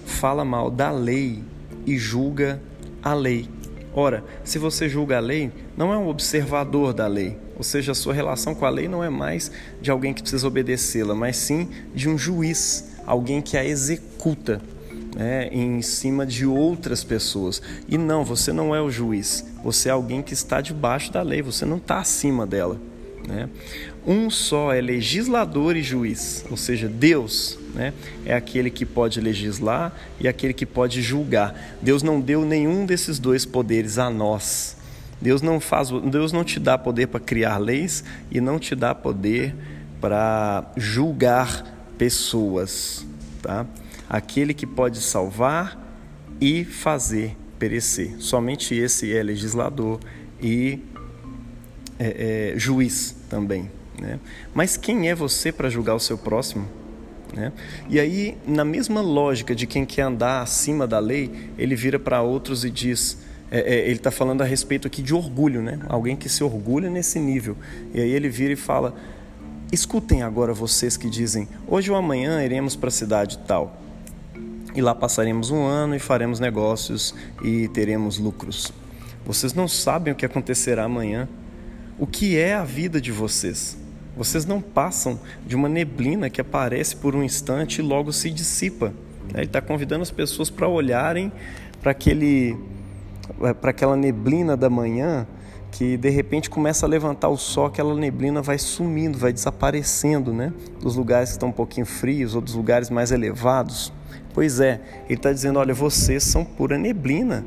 fala 0.06 0.44
mal 0.44 0.70
da 0.70 0.90
lei 0.90 1.42
e 1.84 1.98
julga 1.98 2.62
a 3.02 3.12
lei. 3.12 3.50
Ora, 3.92 4.24
se 4.44 4.58
você 4.58 4.88
julga 4.88 5.16
a 5.16 5.20
lei, 5.20 5.50
não 5.76 5.92
é 5.92 5.98
um 5.98 6.08
observador 6.08 6.94
da 6.94 7.06
lei, 7.06 7.36
ou 7.56 7.62
seja, 7.62 7.92
a 7.92 7.94
sua 7.94 8.14
relação 8.14 8.54
com 8.54 8.64
a 8.64 8.70
lei 8.70 8.88
não 8.88 9.04
é 9.04 9.10
mais 9.10 9.50
de 9.80 9.90
alguém 9.90 10.14
que 10.14 10.22
precisa 10.22 10.46
obedecê-la, 10.46 11.14
mas 11.14 11.36
sim 11.36 11.68
de 11.94 12.08
um 12.08 12.16
juiz, 12.16 12.92
alguém 13.06 13.42
que 13.42 13.56
a 13.56 13.64
executa 13.64 14.60
né, 15.16 15.48
em 15.50 15.80
cima 15.80 16.26
de 16.26 16.44
outras 16.44 17.02
pessoas. 17.02 17.62
E 17.88 17.96
não, 17.96 18.24
você 18.24 18.52
não 18.52 18.74
é 18.74 18.80
o 18.80 18.90
juiz, 18.90 19.44
você 19.64 19.88
é 19.88 19.92
alguém 19.92 20.22
que 20.22 20.34
está 20.34 20.60
debaixo 20.60 21.10
da 21.10 21.22
lei, 21.22 21.40
você 21.42 21.64
não 21.64 21.78
está 21.78 21.98
acima 21.98 22.46
dela. 22.46 22.78
Né? 23.26 23.48
Um 24.06 24.30
só 24.30 24.72
é 24.72 24.80
legislador 24.80 25.76
e 25.76 25.82
juiz, 25.82 26.44
ou 26.50 26.56
seja, 26.56 26.86
Deus 26.86 27.58
né, 27.74 27.92
é 28.24 28.34
aquele 28.34 28.70
que 28.70 28.86
pode 28.86 29.20
legislar 29.20 29.92
e 30.20 30.28
aquele 30.28 30.52
que 30.52 30.64
pode 30.66 31.02
julgar. 31.02 31.76
Deus 31.82 32.02
não 32.02 32.20
deu 32.20 32.44
nenhum 32.44 32.86
desses 32.86 33.18
dois 33.18 33.44
poderes 33.44 33.98
a 33.98 34.08
nós. 34.08 34.76
Deus 35.20 35.40
não 35.42 35.58
faz, 35.58 35.90
Deus 35.90 36.32
não 36.32 36.44
te 36.44 36.60
dá 36.60 36.76
poder 36.76 37.08
para 37.08 37.20
criar 37.20 37.58
leis 37.58 38.04
e 38.30 38.40
não 38.40 38.58
te 38.58 38.74
dá 38.74 38.94
poder 38.94 39.54
para 40.00 40.70
julgar 40.76 41.64
pessoas, 41.96 43.06
tá? 43.42 43.66
aquele 44.08 44.52
que 44.52 44.66
pode 44.66 45.00
salvar 45.00 45.82
e 46.40 46.64
fazer 46.64 47.36
perecer. 47.58 48.16
Somente 48.18 48.74
esse 48.74 49.14
é 49.16 49.22
legislador 49.22 49.98
e 50.40 50.80
é, 51.98 52.52
é, 52.54 52.58
juiz 52.58 53.16
também. 53.28 53.70
Né? 53.98 54.20
Mas 54.54 54.76
quem 54.76 55.08
é 55.08 55.14
você 55.14 55.50
para 55.50 55.70
julgar 55.70 55.94
o 55.94 56.00
seu 56.00 56.18
próximo? 56.18 56.68
Né? 57.34 57.52
E 57.88 57.98
aí, 57.98 58.36
na 58.46 58.64
mesma 58.64 59.00
lógica 59.00 59.54
de 59.54 59.66
quem 59.66 59.84
quer 59.84 60.02
andar 60.02 60.42
acima 60.42 60.86
da 60.86 60.98
lei, 60.98 61.50
ele 61.58 61.74
vira 61.74 61.98
para 61.98 62.22
outros 62.22 62.64
e 62.64 62.70
diz: 62.70 63.18
é, 63.50 63.60
é, 63.60 63.84
ele 63.84 63.96
está 63.96 64.10
falando 64.10 64.42
a 64.42 64.44
respeito 64.44 64.86
aqui 64.86 65.02
de 65.02 65.14
orgulho, 65.14 65.62
né? 65.62 65.78
alguém 65.88 66.16
que 66.16 66.28
se 66.28 66.42
orgulha 66.42 66.90
nesse 66.90 67.18
nível. 67.18 67.56
E 67.94 68.00
aí 68.00 68.10
ele 68.10 68.28
vira 68.28 68.52
e 68.52 68.56
fala: 68.56 68.94
escutem 69.72 70.22
agora 70.22 70.52
vocês 70.52 70.96
que 70.96 71.08
dizem, 71.08 71.48
hoje 71.66 71.90
ou 71.90 71.96
amanhã 71.96 72.42
iremos 72.44 72.74
para 72.74 72.88
a 72.88 72.92
cidade 72.92 73.38
tal 73.46 73.82
e 74.76 74.82
lá 74.82 74.94
passaremos 74.94 75.50
um 75.50 75.64
ano 75.64 75.96
e 75.96 75.98
faremos 75.98 76.38
negócios 76.38 77.14
e 77.42 77.66
teremos 77.68 78.18
lucros. 78.18 78.70
Vocês 79.24 79.54
não 79.54 79.66
sabem 79.66 80.12
o 80.12 80.16
que 80.16 80.26
acontecerá 80.26 80.84
amanhã. 80.84 81.26
O 81.98 82.06
que 82.06 82.36
é 82.36 82.54
a 82.54 82.62
vida 82.62 83.00
de 83.00 83.10
vocês? 83.10 83.74
Vocês 84.14 84.44
não 84.44 84.60
passam 84.60 85.18
de 85.46 85.56
uma 85.56 85.66
neblina 85.66 86.28
que 86.28 86.42
aparece 86.42 86.94
por 86.94 87.16
um 87.16 87.22
instante 87.22 87.78
e 87.78 87.82
logo 87.82 88.12
se 88.12 88.30
dissipa. 88.30 88.92
Ele 89.34 89.44
está 89.44 89.62
convidando 89.62 90.02
as 90.02 90.10
pessoas 90.10 90.50
para 90.50 90.68
olharem 90.68 91.32
para 91.80 91.92
aquele, 91.92 92.54
para 93.60 93.70
aquela 93.70 93.96
neblina 93.96 94.56
da 94.56 94.70
manhã 94.70 95.26
que 95.70 95.96
de 95.96 96.08
repente 96.08 96.48
começa 96.48 96.86
a 96.86 96.88
levantar 96.88 97.28
o 97.28 97.36
sol, 97.36 97.66
aquela 97.66 97.94
neblina 97.94 98.40
vai 98.40 98.56
sumindo, 98.56 99.18
vai 99.18 99.32
desaparecendo, 99.32 100.32
né? 100.32 100.52
Dos 100.80 100.96
lugares 100.96 101.30
que 101.30 101.34
estão 101.34 101.50
um 101.50 101.52
pouquinho 101.52 101.84
frios 101.84 102.34
ou 102.34 102.40
dos 102.40 102.54
lugares 102.54 102.88
mais 102.88 103.12
elevados. 103.12 103.92
Pois 104.32 104.58
é, 104.60 104.80
ele 105.04 105.14
está 105.14 105.32
dizendo: 105.32 105.58
olha, 105.58 105.74
vocês 105.74 106.22
são 106.24 106.44
pura 106.44 106.78
neblina, 106.78 107.44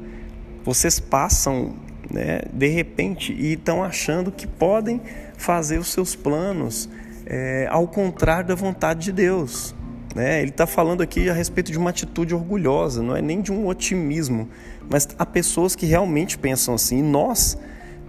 vocês 0.64 1.00
passam 1.00 1.74
né, 2.10 2.42
de 2.54 2.68
repente 2.68 3.34
e 3.34 3.54
estão 3.54 3.84
achando 3.84 4.32
que 4.32 4.46
podem 4.46 5.02
fazer 5.38 5.80
os 5.80 5.88
seus 5.88 6.16
planos 6.16 6.90
é, 7.26 7.68
ao 7.70 7.88
contrário 7.88 8.50
da 8.50 8.56
vontade 8.56 9.06
de 9.06 9.12
Deus. 9.12 9.74
Né? 10.16 10.42
Ele 10.42 10.50
está 10.50 10.66
falando 10.66 11.02
aqui 11.02 11.30
a 11.30 11.34
respeito 11.34 11.72
de 11.72 11.78
uma 11.78 11.92
atitude 11.92 12.34
orgulhosa, 12.34 13.02
não 13.02 13.16
é 13.16 13.22
nem 13.22 13.42
de 13.42 13.52
um 13.52 13.68
otimismo, 13.68 14.50
mas 14.90 15.08
há 15.18 15.26
pessoas 15.26 15.76
que 15.76 15.86
realmente 15.86 16.38
pensam 16.38 16.74
assim. 16.74 17.00
E 17.00 17.04
nós 17.04 17.58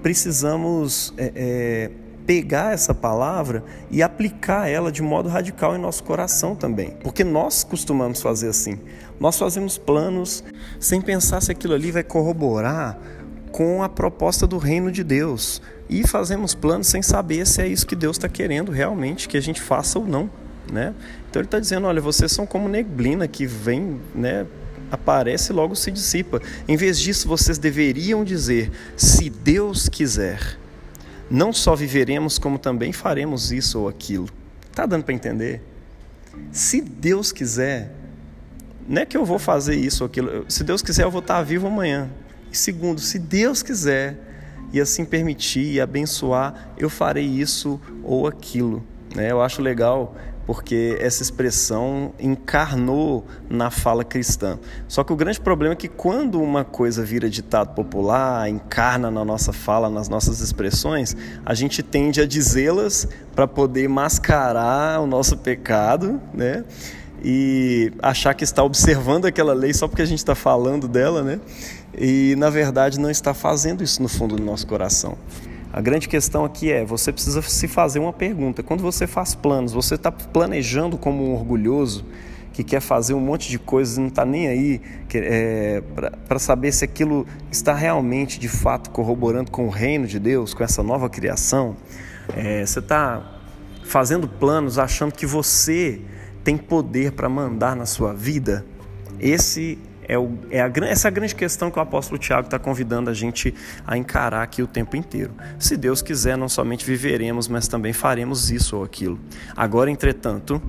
precisamos 0.03 1.13
é, 1.19 1.33
é, 1.35 1.91
pegar 2.27 2.73
essa 2.73 2.95
palavra 2.95 3.63
e 3.91 4.03
aplicar 4.03 4.69
ela 4.69 4.91
de 4.91 5.03
modo 5.03 5.29
radical 5.29 5.77
em 5.77 5.79
nosso 5.79 6.03
coração 6.03 6.55
também. 6.55 6.97
Porque 7.03 7.25
nós 7.25 7.65
costumamos 7.65 8.23
fazer 8.23 8.49
assim. 8.49 8.79
Nós 9.19 9.39
fazemos 9.39 9.77
planos 9.77 10.43
sem 10.79 11.01
pensar 11.01 11.43
se 11.43 11.53
aquilo 11.53 11.75
ali 11.75 11.91
vai 11.91 12.03
corroborar 12.03 12.99
com 13.53 13.83
a 13.83 13.89
proposta 13.89 14.47
do 14.47 14.59
reino 14.59 14.91
de 14.91 15.05
Deus. 15.05 15.61
E 15.89 16.07
fazemos 16.07 16.55
planos 16.55 16.87
sem 16.87 17.03
saber 17.03 17.47
se 17.47 17.61
é 17.61 17.67
isso 17.67 17.87
que 17.87 17.97
Deus 17.97 18.17
está 18.17 18.29
querendo 18.29 18.71
realmente 18.71 19.29
que 19.29 19.37
a 19.37 19.43
gente 19.43 19.61
faça 19.61 19.99
ou 19.99 20.07
não. 20.07 20.31
Né? 20.73 20.95
Então 21.31 21.41
ele 21.41 21.47
está 21.47 21.61
dizendo: 21.61 21.87
olha, 21.87 22.01
vocês 22.01 22.31
são 22.33 22.45
como 22.45 22.69
neblina 22.69 23.27
que 23.29 23.47
vem, 23.47 24.01
né, 24.15 24.47
aparece 24.91 25.53
e 25.53 25.55
logo 25.55 25.77
se 25.77 25.91
dissipa. 25.91 26.43
Em 26.67 26.77
vez 26.77 26.99
disso, 27.01 27.29
vocês 27.29 27.57
deveriam 27.57 28.25
dizer: 28.25 28.71
se 28.97 29.31
Deus 29.31 29.89
quiser 29.89 30.59
não 31.31 31.53
só 31.53 31.77
viveremos, 31.77 32.39
como 32.39 32.59
também 32.59 32.93
faremos 32.93 33.53
isso 33.53 33.79
ou 33.79 33.89
aquilo. 33.89 34.29
Tá 34.75 34.85
dando 34.85 35.05
para 35.05 35.15
entender? 35.15 35.63
Se 36.51 36.81
Deus 36.81 37.31
quiser, 37.31 37.93
não 38.89 39.03
é 39.03 39.07
que 39.07 39.17
eu 39.17 39.25
vou 39.25 39.39
fazer 39.39 39.77
isso 39.77 40.03
ou 40.03 40.09
aquilo. 40.09 40.45
Se 40.49 40.65
Deus 40.65 40.83
quiser, 40.83 41.05
eu 41.05 41.11
vou 41.11 41.21
estar 41.21 41.41
vivo 41.43 41.69
amanhã. 41.69 42.11
E 42.51 42.57
segundo, 42.57 43.01
se 43.01 43.19
Deus 43.19 43.63
quiser 43.63 44.19
e 44.73 44.81
assim 44.81 45.05
permitir 45.05 45.73
e 45.73 45.81
abençoar, 45.81 46.73
eu 46.77 46.91
farei 46.91 47.25
isso 47.25 47.81
ou 48.03 48.27
aquilo. 48.27 48.85
Né? 49.15 49.31
Eu 49.31 49.41
acho 49.41 49.63
legal 49.63 50.17
porque 50.51 50.99
essa 50.99 51.23
expressão 51.23 52.13
encarnou 52.19 53.25
na 53.49 53.71
fala 53.71 54.03
cristã. 54.03 54.59
Só 54.89 55.05
que 55.05 55.13
o 55.13 55.17
grande 55.17 55.41
problema 55.41 55.75
é 55.75 55.77
que 55.77 55.87
quando 55.87 56.43
uma 56.43 56.65
coisa 56.65 57.05
vira 57.05 57.31
ditado 57.31 57.73
popular, 57.73 58.51
encarna 58.51 59.13
na 59.13 59.25
nossa 59.25 59.53
fala, 59.53 59.89
nas 59.89 60.09
nossas 60.09 60.41
expressões, 60.41 61.17
a 61.47 61.55
gente 61.55 61.85
tende 61.85 62.21
a 62.21 62.27
dizê-las 62.27 63.07
para 63.33 63.47
poder 63.47 63.89
mascarar 63.89 65.01
o 65.01 65.07
nosso 65.07 65.37
pecado, 65.37 66.21
né? 66.35 66.65
E 67.23 67.93
achar 68.03 68.35
que 68.35 68.43
está 68.43 68.65
observando 68.65 69.27
aquela 69.27 69.53
lei 69.53 69.73
só 69.73 69.87
porque 69.87 70.03
a 70.03 70.07
gente 70.07 70.19
está 70.19 70.35
falando 70.35 70.89
dela, 70.89 71.23
né? 71.23 71.39
E 71.97 72.35
na 72.37 72.51
verdade 72.51 72.99
não 72.99 73.09
está 73.09 73.33
fazendo 73.33 73.85
isso 73.85 74.03
no 74.03 74.09
fundo 74.09 74.35
do 74.35 74.43
nosso 74.43 74.67
coração. 74.67 75.17
A 75.73 75.81
grande 75.81 76.09
questão 76.09 76.45
aqui 76.45 76.71
é: 76.71 76.85
você 76.85 77.13
precisa 77.13 77.41
se 77.43 77.69
fazer 77.69 77.99
uma 77.99 78.13
pergunta. 78.13 78.63
Quando 78.63 78.81
você 78.81 79.07
faz 79.07 79.35
planos, 79.35 79.73
você 79.73 79.95
está 79.95 80.11
planejando 80.11 80.99
como 80.99 81.25
um 81.25 81.35
orgulhoso 81.35 82.05
que 82.53 82.65
quer 82.65 82.81
fazer 82.81 83.15
um 83.15 83.21
monte 83.21 83.49
de 83.49 83.59
coisas 83.59 83.97
e 83.97 84.01
não 84.01 84.09
está 84.09 84.25
nem 84.25 84.49
aí 84.49 84.81
é, 85.15 85.83
para 86.27 86.39
saber 86.39 86.73
se 86.73 86.85
aquilo 86.85 87.27
está 87.51 87.73
realmente, 87.73 88.41
de 88.41 88.49
fato, 88.49 88.91
corroborando 88.91 89.51
com 89.51 89.67
o 89.67 89.71
reino 89.71 90.07
de 90.07 90.19
Deus, 90.19 90.53
com 90.53 90.65
essa 90.65 90.83
nova 90.83 91.09
criação. 91.09 91.77
É, 92.37 92.67
você 92.67 92.81
está 92.81 93.41
fazendo 93.85 94.29
planos 94.29 94.79
achando 94.79 95.13
que 95.13 95.27
você 95.27 96.01
tem 96.43 96.57
poder 96.57 97.13
para 97.13 97.29
mandar 97.29 97.77
na 97.77 97.87
sua 97.87 98.13
vida. 98.13 98.65
Esse 99.21 99.79
é, 100.11 100.19
o, 100.19 100.37
é 100.51 100.61
a, 100.61 100.73
essa 100.89 101.09
grande 101.09 101.37
questão 101.37 101.71
que 101.71 101.79
o 101.79 101.83
apóstolo 101.83 102.19
Tiago 102.19 102.49
está 102.49 102.59
convidando 102.59 103.09
a 103.09 103.15
gente 103.15 103.55
a 103.87 103.97
encarar 103.97 104.43
aqui 104.43 104.61
o 104.61 104.67
tempo 104.67 104.97
inteiro. 104.97 105.33
Se 105.57 105.77
Deus 105.77 106.03
quiser, 106.03 106.37
não 106.37 106.49
somente 106.49 106.85
viveremos, 106.85 107.47
mas 107.47 107.69
também 107.69 107.93
faremos 107.93 108.51
isso 108.51 108.77
ou 108.77 108.83
aquilo. 108.83 109.21
Agora, 109.57 109.89
entretanto, 109.89 110.61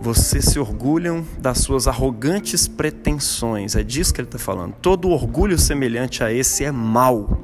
vocês 0.00 0.46
se 0.46 0.58
orgulham 0.58 1.22
das 1.38 1.58
suas 1.58 1.86
arrogantes 1.86 2.66
pretensões. 2.66 3.76
É 3.76 3.82
disso 3.82 4.14
que 4.14 4.22
ele 4.22 4.28
está 4.28 4.38
falando. 4.38 4.72
Todo 4.80 5.10
orgulho 5.10 5.58
semelhante 5.58 6.24
a 6.24 6.32
esse 6.32 6.64
é 6.64 6.72
mal. 6.72 7.42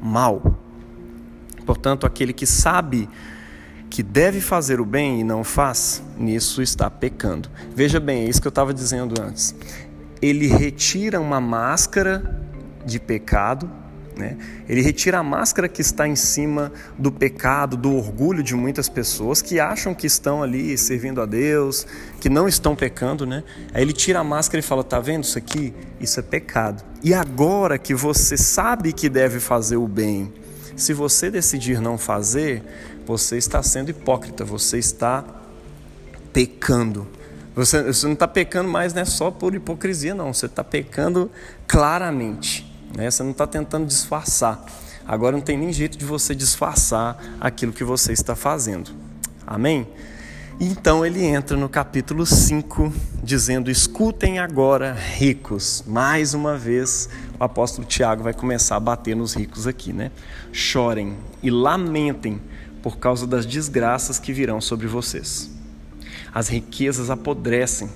Mal. 0.00 0.56
Portanto, 1.66 2.06
aquele 2.06 2.32
que 2.32 2.46
sabe 2.46 3.08
que 3.90 4.04
deve 4.04 4.40
fazer 4.40 4.80
o 4.80 4.84
bem 4.84 5.20
e 5.20 5.24
não 5.24 5.42
faz, 5.42 6.02
nisso 6.16 6.62
está 6.62 6.88
pecando. 6.88 7.48
Veja 7.74 7.98
bem, 7.98 8.24
é 8.24 8.28
isso 8.28 8.40
que 8.40 8.46
eu 8.46 8.50
estava 8.50 8.72
dizendo 8.72 9.20
antes 9.20 9.54
ele 10.24 10.46
retira 10.46 11.20
uma 11.20 11.38
máscara 11.38 12.40
de 12.84 12.98
pecado, 12.98 13.70
né? 14.16 14.38
ele 14.66 14.80
retira 14.80 15.18
a 15.18 15.22
máscara 15.22 15.68
que 15.68 15.82
está 15.82 16.08
em 16.08 16.16
cima 16.16 16.72
do 16.96 17.12
pecado, 17.12 17.76
do 17.76 17.94
orgulho 17.94 18.42
de 18.42 18.54
muitas 18.54 18.88
pessoas 18.88 19.42
que 19.42 19.60
acham 19.60 19.94
que 19.94 20.06
estão 20.06 20.42
ali 20.42 20.78
servindo 20.78 21.20
a 21.20 21.26
Deus, 21.26 21.86
que 22.20 22.30
não 22.30 22.48
estão 22.48 22.74
pecando. 22.74 23.26
Né? 23.26 23.44
Aí 23.74 23.82
ele 23.82 23.92
tira 23.92 24.20
a 24.20 24.24
máscara 24.24 24.60
e 24.60 24.62
fala: 24.62 24.82
Tá 24.82 24.98
vendo 24.98 25.24
isso 25.24 25.36
aqui? 25.36 25.74
Isso 26.00 26.18
é 26.20 26.22
pecado. 26.22 26.82
E 27.02 27.12
agora 27.12 27.76
que 27.76 27.94
você 27.94 28.36
sabe 28.38 28.94
que 28.94 29.10
deve 29.10 29.40
fazer 29.40 29.76
o 29.76 29.86
bem, 29.86 30.32
se 30.74 30.94
você 30.94 31.30
decidir 31.30 31.80
não 31.80 31.98
fazer, 31.98 32.62
você 33.04 33.36
está 33.36 33.62
sendo 33.62 33.90
hipócrita, 33.90 34.42
você 34.42 34.78
está 34.78 35.22
pecando. 36.32 37.06
Você, 37.54 37.82
você 37.82 38.06
não 38.06 38.14
está 38.14 38.26
pecando 38.26 38.68
mais 38.68 38.92
não 38.92 39.02
é 39.02 39.04
só 39.04 39.30
por 39.30 39.54
hipocrisia, 39.54 40.14
não. 40.14 40.32
Você 40.32 40.46
está 40.46 40.64
pecando 40.64 41.30
claramente. 41.66 42.70
Né? 42.96 43.10
Você 43.10 43.22
não 43.22 43.30
está 43.30 43.46
tentando 43.46 43.86
disfarçar. 43.86 44.64
Agora 45.06 45.36
não 45.36 45.42
tem 45.42 45.56
nem 45.56 45.72
jeito 45.72 45.98
de 45.98 46.04
você 46.04 46.34
disfarçar 46.34 47.18
aquilo 47.40 47.72
que 47.72 47.84
você 47.84 48.12
está 48.12 48.34
fazendo. 48.34 48.90
Amém? 49.46 49.86
Então 50.58 51.04
ele 51.04 51.24
entra 51.24 51.56
no 51.56 51.68
capítulo 51.68 52.24
5, 52.24 52.92
dizendo: 53.22 53.70
Escutem 53.70 54.38
agora, 54.38 54.92
ricos. 54.94 55.84
Mais 55.86 56.32
uma 56.32 56.56
vez, 56.56 57.08
o 57.38 57.44
apóstolo 57.44 57.86
Tiago 57.86 58.22
vai 58.22 58.32
começar 58.32 58.76
a 58.76 58.80
bater 58.80 59.14
nos 59.14 59.34
ricos 59.34 59.66
aqui, 59.66 59.92
né? 59.92 60.10
Chorem 60.52 61.16
e 61.42 61.50
lamentem 61.50 62.40
por 62.82 62.98
causa 62.98 63.26
das 63.26 63.44
desgraças 63.44 64.18
que 64.18 64.32
virão 64.32 64.60
sobre 64.60 64.86
vocês. 64.86 65.53
As 66.34 66.48
riquezas 66.48 67.10
apodrecem, 67.10 67.88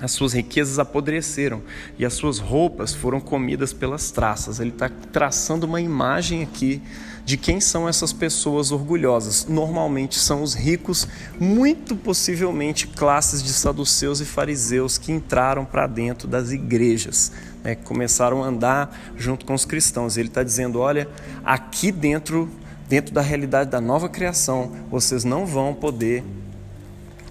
as 0.00 0.10
suas 0.12 0.32
riquezas 0.32 0.78
apodreceram 0.78 1.62
e 1.98 2.04
as 2.04 2.14
suas 2.14 2.38
roupas 2.38 2.92
foram 2.92 3.20
comidas 3.20 3.72
pelas 3.72 4.10
traças. 4.10 4.58
Ele 4.58 4.70
está 4.70 4.88
traçando 5.12 5.66
uma 5.66 5.80
imagem 5.80 6.42
aqui 6.42 6.82
de 7.24 7.36
quem 7.36 7.60
são 7.60 7.88
essas 7.88 8.12
pessoas 8.12 8.72
orgulhosas. 8.72 9.46
Normalmente 9.46 10.18
são 10.18 10.42
os 10.42 10.52
ricos, 10.52 11.06
muito 11.38 11.94
possivelmente 11.94 12.88
classes 12.88 13.42
de 13.42 13.52
saduceus 13.52 14.20
e 14.20 14.24
fariseus 14.24 14.98
que 14.98 15.12
entraram 15.12 15.64
para 15.64 15.86
dentro 15.86 16.26
das 16.26 16.50
igrejas, 16.50 17.30
né, 17.62 17.74
que 17.74 17.84
começaram 17.84 18.42
a 18.42 18.46
andar 18.48 19.14
junto 19.16 19.46
com 19.46 19.54
os 19.54 19.64
cristãos. 19.64 20.16
Ele 20.16 20.28
está 20.28 20.42
dizendo: 20.42 20.80
olha, 20.80 21.08
aqui 21.44 21.92
dentro, 21.92 22.50
dentro 22.88 23.14
da 23.14 23.22
realidade 23.22 23.70
da 23.70 23.80
nova 23.80 24.08
criação, 24.08 24.72
vocês 24.90 25.24
não 25.24 25.46
vão 25.46 25.72
poder 25.72 26.24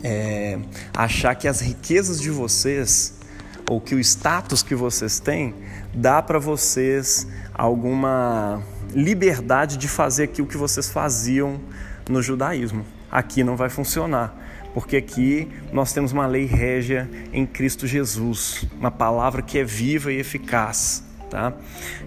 é, 0.04 0.60
achar 0.94 1.34
que 1.36 1.48
as 1.48 1.62
riquezas 1.62 2.20
de 2.20 2.30
vocês 2.30 3.14
ou 3.70 3.80
que 3.80 3.96
o 3.96 4.00
status 4.00 4.62
que 4.62 4.76
vocês 4.76 5.20
têm 5.20 5.56
dá 5.94 6.22
para 6.22 6.38
vocês 6.38 7.28
alguma 7.54 8.62
liberdade 8.94 9.78
de 9.78 9.88
fazer 9.88 10.26
aquilo 10.26 10.48
que 10.48 10.58
vocês 10.58 10.90
faziam 10.90 11.60
no 12.10 12.22
judaísmo. 12.22 12.86
Aqui 13.10 13.44
não 13.44 13.56
vai 13.56 13.70
funcionar, 13.70 14.36
porque 14.74 14.98
aqui 14.98 15.48
nós 15.72 15.94
temos 15.94 16.12
uma 16.12 16.26
lei 16.26 16.46
régia 16.46 17.10
em 17.32 17.46
Cristo 17.46 17.88
Jesus, 17.88 18.66
uma 18.78 18.92
palavra 18.92 19.42
que 19.42 19.60
é 19.60 19.64
viva 19.64 20.12
e 20.12 20.20
eficaz. 20.20 21.04
Tá? 21.34 21.52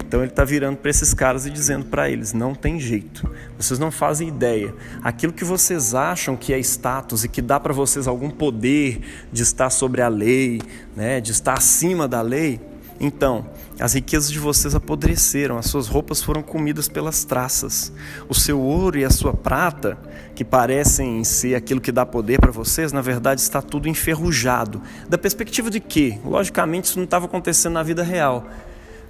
Então 0.07 0.21
ele 0.21 0.29
está 0.29 0.45
virando 0.45 0.77
para 0.77 0.89
esses 0.89 1.13
caras 1.13 1.45
e 1.45 1.49
dizendo 1.49 1.87
para 1.87 2.09
eles: 2.09 2.31
não 2.31 2.55
tem 2.55 2.79
jeito, 2.79 3.29
vocês 3.57 3.77
não 3.77 3.91
fazem 3.91 4.29
ideia. 4.29 4.73
Aquilo 5.03 5.33
que 5.33 5.43
vocês 5.43 5.93
acham 5.93 6.37
que 6.37 6.53
é 6.53 6.59
status 6.59 7.25
e 7.25 7.27
que 7.27 7.41
dá 7.41 7.59
para 7.59 7.73
vocês 7.73 8.07
algum 8.07 8.29
poder 8.29 9.01
de 9.29 9.43
estar 9.43 9.69
sobre 9.69 10.01
a 10.01 10.07
lei, 10.07 10.61
né, 10.95 11.19
de 11.19 11.33
estar 11.33 11.57
acima 11.57 12.07
da 12.07 12.21
lei, 12.21 12.61
então, 13.01 13.45
as 13.79 13.93
riquezas 13.93 14.31
de 14.31 14.39
vocês 14.39 14.73
apodreceram, 14.73 15.57
as 15.57 15.67
suas 15.67 15.87
roupas 15.87 16.23
foram 16.23 16.41
comidas 16.41 16.87
pelas 16.87 17.23
traças. 17.23 17.91
O 18.27 18.33
seu 18.33 18.59
ouro 18.59 18.97
e 18.97 19.05
a 19.05 19.09
sua 19.09 19.33
prata, 19.33 19.97
que 20.33 20.43
parecem 20.43 21.23
ser 21.23 21.53
aquilo 21.53 21.81
que 21.81 21.91
dá 21.91 22.05
poder 22.05 22.39
para 22.39 22.51
vocês, 22.51 22.91
na 22.91 23.01
verdade 23.01 23.41
está 23.41 23.61
tudo 23.61 23.87
enferrujado. 23.87 24.81
Da 25.07 25.17
perspectiva 25.17 25.69
de 25.69 25.79
que, 25.79 26.17
logicamente, 26.25 26.85
isso 26.85 26.97
não 26.97 27.05
estava 27.05 27.25
acontecendo 27.25 27.73
na 27.73 27.83
vida 27.83 28.03
real. 28.03 28.47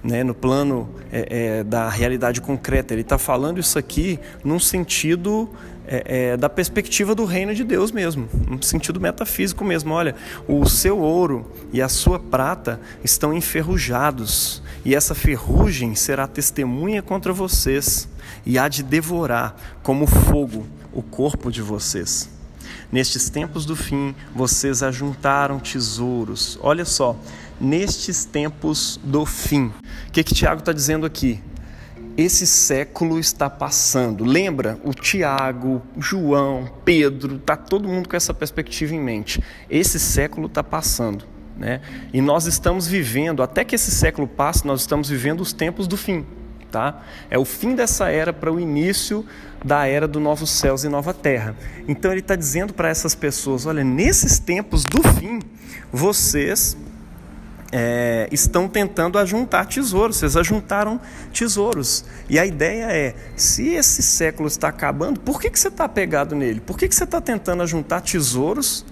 Né, 0.00 0.22
no 0.22 0.32
plano 0.32 0.88
é, 1.10 1.58
é, 1.58 1.64
da 1.64 1.88
realidade 1.88 2.40
concreta. 2.40 2.94
Ele 2.94 3.00
está 3.00 3.18
falando 3.18 3.58
isso 3.58 3.76
aqui 3.76 4.20
num 4.44 4.60
sentido 4.60 5.50
é, 5.90 6.32
é, 6.32 6.36
da 6.36 6.50
perspectiva 6.50 7.14
do 7.14 7.24
reino 7.24 7.54
de 7.54 7.64
Deus 7.64 7.90
mesmo, 7.90 8.28
no 8.46 8.62
sentido 8.62 9.00
metafísico 9.00 9.64
mesmo. 9.64 9.94
Olha, 9.94 10.14
o 10.46 10.66
seu 10.66 10.98
ouro 10.98 11.50
e 11.72 11.80
a 11.80 11.88
sua 11.88 12.18
prata 12.18 12.78
estão 13.02 13.32
enferrujados, 13.32 14.62
e 14.84 14.94
essa 14.94 15.14
ferrugem 15.14 15.94
será 15.94 16.26
testemunha 16.26 17.00
contra 17.00 17.32
vocês, 17.32 18.06
e 18.44 18.58
há 18.58 18.68
de 18.68 18.82
devorar 18.82 19.56
como 19.82 20.06
fogo 20.06 20.66
o 20.92 21.02
corpo 21.02 21.50
de 21.50 21.62
vocês. 21.62 22.28
Nestes 22.92 23.30
tempos 23.30 23.64
do 23.64 23.74
fim, 23.74 24.14
vocês 24.34 24.82
ajuntaram 24.82 25.58
tesouros. 25.58 26.58
Olha 26.62 26.84
só, 26.84 27.16
nestes 27.60 28.24
tempos 28.24 28.98
do 29.02 29.24
fim. 29.26 29.72
O 30.08 30.12
que, 30.12 30.22
que 30.22 30.34
Tiago 30.34 30.60
está 30.60 30.72
dizendo 30.72 31.06
aqui? 31.06 31.40
esse 32.18 32.48
século 32.48 33.20
está 33.20 33.48
passando. 33.48 34.24
Lembra? 34.24 34.76
O 34.82 34.92
Tiago, 34.92 35.80
João, 35.96 36.68
Pedro, 36.84 37.38
tá 37.38 37.56
todo 37.56 37.88
mundo 37.88 38.08
com 38.08 38.16
essa 38.16 38.34
perspectiva 38.34 38.92
em 38.92 38.98
mente. 38.98 39.40
Esse 39.70 40.00
século 40.00 40.48
está 40.48 40.64
passando. 40.64 41.24
Né? 41.56 41.80
E 42.12 42.20
nós 42.20 42.46
estamos 42.46 42.88
vivendo, 42.88 43.40
até 43.40 43.64
que 43.64 43.76
esse 43.76 43.92
século 43.92 44.26
passe, 44.26 44.66
nós 44.66 44.80
estamos 44.80 45.08
vivendo 45.08 45.40
os 45.40 45.52
tempos 45.52 45.86
do 45.86 45.96
fim. 45.96 46.26
Tá? 46.72 47.02
É 47.30 47.38
o 47.38 47.44
fim 47.44 47.76
dessa 47.76 48.10
era 48.10 48.32
para 48.32 48.52
o 48.52 48.58
início 48.58 49.24
da 49.64 49.86
era 49.86 50.06
do 50.08 50.18
novos 50.18 50.50
céus 50.50 50.82
e 50.82 50.88
nova 50.88 51.14
terra. 51.14 51.54
Então 51.86 52.10
ele 52.10 52.20
está 52.20 52.34
dizendo 52.34 52.74
para 52.74 52.88
essas 52.88 53.14
pessoas: 53.14 53.64
olha, 53.64 53.84
nesses 53.84 54.40
tempos 54.40 54.82
do 54.82 55.02
fim, 55.02 55.40
vocês 55.92 56.76
é, 57.70 58.28
estão 58.32 58.68
tentando 58.68 59.18
ajuntar 59.18 59.66
tesouros, 59.66 60.16
vocês 60.16 60.36
ajuntaram 60.36 61.00
tesouros. 61.32 62.04
E 62.28 62.38
a 62.38 62.46
ideia 62.46 62.84
é: 62.90 63.14
se 63.36 63.68
esse 63.68 64.02
século 64.02 64.48
está 64.48 64.68
acabando, 64.68 65.20
por 65.20 65.40
que, 65.40 65.50
que 65.50 65.58
você 65.58 65.68
está 65.68 65.88
pegado 65.88 66.34
nele? 66.34 66.60
Por 66.60 66.78
que, 66.78 66.88
que 66.88 66.94
você 66.94 67.04
está 67.04 67.20
tentando 67.20 67.62
ajuntar 67.62 68.00
tesouros 68.00 68.84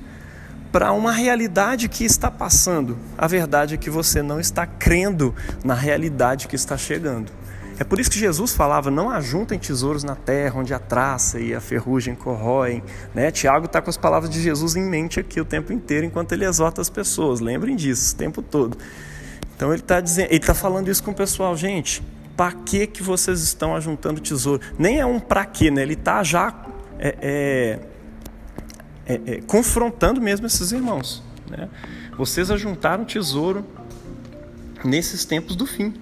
para 0.70 0.92
uma 0.92 1.12
realidade 1.12 1.88
que 1.88 2.04
está 2.04 2.30
passando? 2.30 2.98
A 3.16 3.26
verdade 3.26 3.74
é 3.74 3.78
que 3.78 3.88
você 3.88 4.20
não 4.22 4.38
está 4.38 4.66
crendo 4.66 5.34
na 5.64 5.74
realidade 5.74 6.48
que 6.48 6.56
está 6.56 6.76
chegando. 6.76 7.32
É 7.78 7.84
por 7.84 8.00
isso 8.00 8.10
que 8.10 8.18
Jesus 8.18 8.54
falava: 8.54 8.90
não 8.90 9.10
ajuntem 9.10 9.58
tesouros 9.58 10.02
na 10.02 10.16
terra, 10.16 10.58
onde 10.58 10.72
a 10.72 10.78
traça 10.78 11.38
e 11.38 11.54
a 11.54 11.60
ferrugem 11.60 12.14
corroem. 12.14 12.82
Né? 13.14 13.30
Tiago 13.30 13.66
está 13.66 13.82
com 13.82 13.90
as 13.90 13.96
palavras 13.96 14.30
de 14.30 14.40
Jesus 14.40 14.76
em 14.76 14.82
mente 14.88 15.20
aqui 15.20 15.40
o 15.40 15.44
tempo 15.44 15.72
inteiro, 15.72 16.06
enquanto 16.06 16.32
ele 16.32 16.44
exorta 16.44 16.80
as 16.80 16.88
pessoas. 16.88 17.40
Lembrem 17.40 17.76
disso 17.76 18.14
o 18.14 18.16
tempo 18.16 18.42
todo. 18.42 18.78
Então 19.54 19.72
ele 19.72 19.82
está 19.82 20.00
dizendo, 20.00 20.26
ele 20.26 20.36
está 20.36 20.54
falando 20.54 20.88
isso 20.88 21.02
com 21.02 21.10
o 21.10 21.14
pessoal, 21.14 21.56
gente. 21.56 22.02
Para 22.36 22.52
que 22.52 22.86
que 22.86 23.02
vocês 23.02 23.40
estão 23.40 23.74
ajuntando 23.74 24.20
tesouro? 24.20 24.60
Nem 24.78 25.00
é 25.00 25.06
um 25.06 25.18
para 25.18 25.44
quê, 25.46 25.70
né? 25.70 25.82
Ele 25.82 25.94
está 25.94 26.22
já 26.22 26.54
é, 26.98 27.16
é, 27.22 27.80
é, 29.06 29.20
é, 29.26 29.40
confrontando 29.46 30.20
mesmo 30.20 30.46
esses 30.46 30.72
irmãos. 30.72 31.22
Né? 31.48 31.68
Vocês 32.18 32.50
ajuntaram 32.50 33.04
tesouro 33.04 33.64
nesses 34.84 35.24
tempos 35.24 35.56
do 35.56 35.66
fim. 35.66 35.94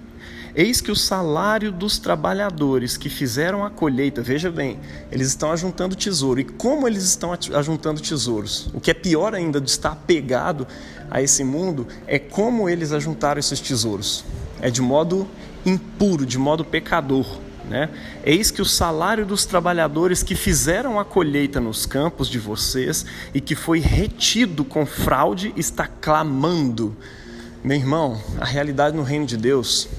Eis 0.55 0.79
que 0.79 0.89
o 0.89 0.95
salário 0.95 1.69
dos 1.69 1.99
trabalhadores 1.99 2.95
que 2.95 3.09
fizeram 3.09 3.65
a 3.65 3.69
colheita, 3.69 4.21
veja 4.21 4.49
bem, 4.49 4.79
eles 5.11 5.27
estão 5.27 5.51
ajuntando 5.51 5.97
tesouro. 5.97 6.39
E 6.39 6.45
como 6.45 6.87
eles 6.87 7.03
estão 7.03 7.37
ajuntando 7.53 7.99
tesouros? 7.99 8.69
O 8.73 8.79
que 8.79 8.89
é 8.89 8.93
pior 8.93 9.35
ainda 9.35 9.59
de 9.59 9.69
estar 9.69 9.91
apegado 9.91 10.65
a 11.11 11.21
esse 11.21 11.43
mundo 11.43 11.85
é 12.07 12.17
como 12.17 12.69
eles 12.69 12.93
ajuntaram 12.93 13.37
esses 13.37 13.59
tesouros. 13.59 14.23
É 14.61 14.69
de 14.69 14.81
modo 14.81 15.27
impuro, 15.65 16.25
de 16.25 16.37
modo 16.37 16.63
pecador. 16.63 17.25
Né? 17.69 17.89
Eis 18.23 18.49
que 18.49 18.61
o 18.61 18.65
salário 18.65 19.25
dos 19.25 19.43
trabalhadores 19.43 20.23
que 20.23 20.35
fizeram 20.35 20.97
a 20.97 21.03
colheita 21.03 21.59
nos 21.59 21.85
campos 21.85 22.29
de 22.29 22.39
vocês 22.39 23.05
e 23.33 23.41
que 23.41 23.55
foi 23.55 23.79
retido 23.79 24.63
com 24.63 24.85
fraude 24.85 25.51
está 25.57 25.85
clamando. 25.85 26.95
Meu 27.61 27.75
irmão, 27.75 28.21
a 28.39 28.45
realidade 28.45 28.95
no 28.95 29.03
reino 29.03 29.25
de 29.25 29.35
Deus 29.35 29.89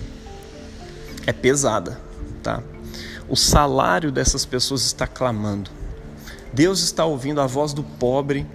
é 1.26 1.32
pesada, 1.32 2.00
tá? 2.42 2.62
O 3.28 3.36
salário 3.36 4.12
dessas 4.12 4.44
pessoas 4.44 4.82
está 4.86 5.06
clamando. 5.06 5.70
Deus 6.52 6.80
está 6.80 7.04
ouvindo 7.04 7.40
a 7.40 7.46
voz 7.46 7.72
do 7.72 7.82
pobre 7.82 8.46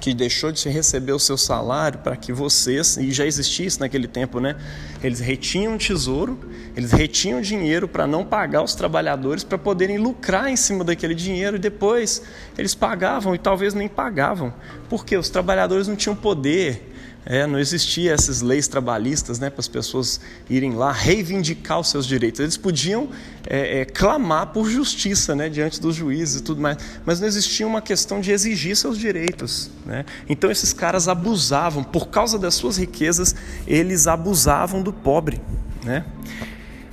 que 0.00 0.14
deixou 0.14 0.52
de 0.52 0.68
receber 0.68 1.12
o 1.12 1.18
seu 1.18 1.36
salário 1.36 1.98
para 1.98 2.16
que 2.16 2.32
vocês, 2.32 2.96
e 2.96 3.12
já 3.12 3.26
existia 3.26 3.66
isso 3.66 3.80
naquele 3.80 4.06
tempo, 4.06 4.40
né? 4.40 4.56
Eles 5.02 5.20
retinham 5.20 5.76
tesouro, 5.76 6.38
eles 6.76 6.92
retinham 6.92 7.40
dinheiro 7.40 7.88
para 7.88 8.06
não 8.06 8.24
pagar 8.24 8.62
os 8.62 8.74
trabalhadores 8.74 9.42
para 9.42 9.58
poderem 9.58 9.98
lucrar 9.98 10.48
em 10.48 10.56
cima 10.56 10.84
daquele 10.84 11.14
dinheiro 11.14 11.56
e 11.56 11.58
depois 11.58 12.22
eles 12.56 12.74
pagavam 12.74 13.34
e 13.34 13.38
talvez 13.38 13.74
nem 13.74 13.88
pagavam, 13.88 14.52
porque 14.88 15.16
os 15.16 15.28
trabalhadores 15.28 15.88
não 15.88 15.96
tinham 15.96 16.14
poder 16.14 16.95
é, 17.28 17.44
não 17.44 17.58
existia 17.58 18.12
essas 18.12 18.40
leis 18.40 18.68
trabalhistas 18.68 19.40
né, 19.40 19.50
para 19.50 19.58
as 19.58 19.66
pessoas 19.66 20.20
irem 20.48 20.74
lá 20.74 20.92
reivindicar 20.92 21.80
os 21.80 21.90
seus 21.90 22.06
direitos. 22.06 22.38
Eles 22.38 22.56
podiam 22.56 23.08
é, 23.44 23.80
é, 23.80 23.84
clamar 23.84 24.52
por 24.52 24.70
justiça 24.70 25.34
né, 25.34 25.48
diante 25.48 25.80
dos 25.80 25.96
juízes 25.96 26.40
e 26.40 26.42
tudo 26.44 26.60
mais, 26.60 26.78
mas 27.04 27.18
não 27.18 27.26
existia 27.26 27.66
uma 27.66 27.82
questão 27.82 28.20
de 28.20 28.30
exigir 28.30 28.76
seus 28.76 28.96
direitos. 28.96 29.70
Né? 29.84 30.04
Então 30.28 30.52
esses 30.52 30.72
caras 30.72 31.08
abusavam, 31.08 31.82
por 31.82 32.08
causa 32.08 32.38
das 32.38 32.54
suas 32.54 32.76
riquezas, 32.76 33.34
eles 33.66 34.06
abusavam 34.06 34.80
do 34.80 34.92
pobre. 34.92 35.40
Né? 35.84 36.04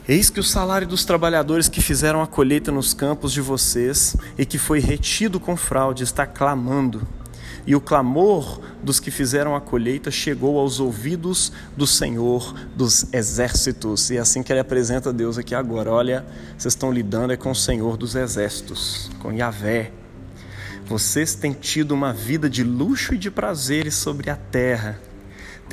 Eis 0.08 0.32
que 0.32 0.40
o 0.40 0.44
salário 0.44 0.88
dos 0.88 1.06
trabalhadores 1.06 1.70
que 1.70 1.80
fizeram 1.80 2.24
a 2.24 2.28
colheita 2.28 2.72
nos 2.72 2.94
campos 2.94 3.32
de 3.32 3.40
vocês 3.40 4.18
e 4.36 4.46
que 4.48 4.58
foi 4.58 4.80
retido 4.80 5.40
com 5.40 5.56
fraude 5.56 6.04
está 6.04 6.26
clamando 6.26 7.08
e 7.66 7.76
o 7.76 7.82
clamor 7.82 8.60
dos 8.84 9.00
que 9.00 9.10
fizeram 9.10 9.56
a 9.56 9.62
colheita 9.62 10.12
chegou 10.12 10.60
aos 10.60 10.80
ouvidos 10.80 11.52
do 11.78 11.88
Senhor 11.88 12.54
dos 12.76 13.12
exércitos. 13.14 14.10
E 14.10 14.18
é 14.18 14.20
assim 14.20 14.44
que 14.44 14.52
ele 14.52 14.60
apresenta 14.60 15.14
Deus 15.14 15.38
aqui 15.38 15.56
agora. 15.56 15.92
Olha, 15.92 16.26
vocês 16.58 16.74
estão 16.74 16.92
lidando 16.92 17.34
é 17.34 17.38
com 17.38 17.52
o 17.52 17.56
Senhor 17.56 17.96
dos 17.96 18.16
exércitos, 18.16 19.10
com 19.20 19.32
Yahvé. 19.32 19.92
Vocês 20.86 21.34
têm 21.36 21.54
tido 21.54 21.92
uma 21.92 22.12
vida 22.12 22.50
de 22.50 22.64
luxo 22.64 23.14
e 23.14 23.18
de 23.18 23.32
prazeres 23.32 23.94
sobre 23.96 24.30
a 24.30 24.36
terra 24.36 25.00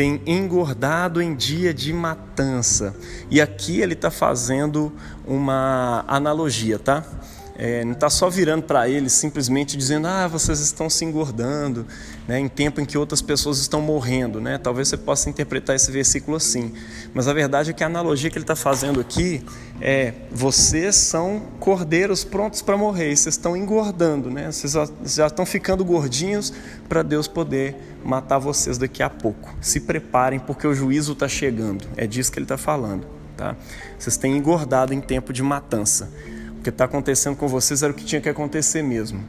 tem 0.00 0.22
engordado 0.24 1.20
em 1.20 1.34
dia 1.34 1.74
de 1.74 1.92
matança. 1.92 2.96
E 3.30 3.38
aqui 3.38 3.80
ele 3.82 3.92
está 3.92 4.10
fazendo 4.10 4.90
uma 5.26 6.04
analogia, 6.08 6.78
tá? 6.78 7.04
É, 7.62 7.84
não 7.84 7.92
está 7.92 8.08
só 8.08 8.30
virando 8.30 8.62
para 8.62 8.88
eles 8.88 9.12
simplesmente 9.12 9.76
dizendo, 9.76 10.06
ah, 10.06 10.26
vocês 10.26 10.60
estão 10.60 10.88
se 10.88 11.04
engordando, 11.04 11.86
né, 12.26 12.40
em 12.40 12.48
tempo 12.48 12.80
em 12.80 12.86
que 12.86 12.96
outras 12.96 13.20
pessoas 13.20 13.58
estão 13.58 13.82
morrendo. 13.82 14.40
Né? 14.40 14.56
Talvez 14.56 14.88
você 14.88 14.96
possa 14.96 15.28
interpretar 15.28 15.76
esse 15.76 15.92
versículo 15.92 16.38
assim. 16.38 16.72
Mas 17.12 17.28
a 17.28 17.34
verdade 17.34 17.68
é 17.68 17.72
que 17.74 17.84
a 17.84 17.86
analogia 17.86 18.30
que 18.30 18.38
ele 18.38 18.44
está 18.44 18.56
fazendo 18.56 18.98
aqui 18.98 19.44
é: 19.78 20.14
vocês 20.32 20.96
são 20.96 21.48
cordeiros 21.60 22.24
prontos 22.24 22.62
para 22.62 22.78
morrer, 22.78 23.14
vocês 23.14 23.34
estão 23.34 23.54
engordando, 23.54 24.30
né? 24.30 24.50
vocês 24.50 24.72
já, 24.72 24.88
já 25.04 25.26
estão 25.26 25.44
ficando 25.44 25.84
gordinhos 25.84 26.54
para 26.88 27.02
Deus 27.02 27.28
poder 27.28 27.76
matar 28.02 28.38
vocês 28.38 28.78
daqui 28.78 29.02
a 29.02 29.10
pouco. 29.10 29.54
Se 29.60 29.80
preparem, 29.80 30.40
porque 30.40 30.66
o 30.66 30.72
juízo 30.72 31.12
está 31.12 31.28
chegando. 31.28 31.86
É 31.94 32.06
disso 32.06 32.32
que 32.32 32.38
ele 32.38 32.44
está 32.44 32.56
falando. 32.56 33.06
Tá? 33.36 33.54
Vocês 33.98 34.16
têm 34.16 34.34
engordado 34.34 34.94
em 34.94 35.00
tempo 35.02 35.30
de 35.30 35.42
matança. 35.42 36.10
O 36.60 36.62
que 36.62 36.68
está 36.68 36.84
acontecendo 36.84 37.36
com 37.36 37.48
vocês 37.48 37.82
era 37.82 37.90
o 37.90 37.96
que 37.96 38.04
tinha 38.04 38.20
que 38.20 38.28
acontecer 38.28 38.82
mesmo. 38.82 39.24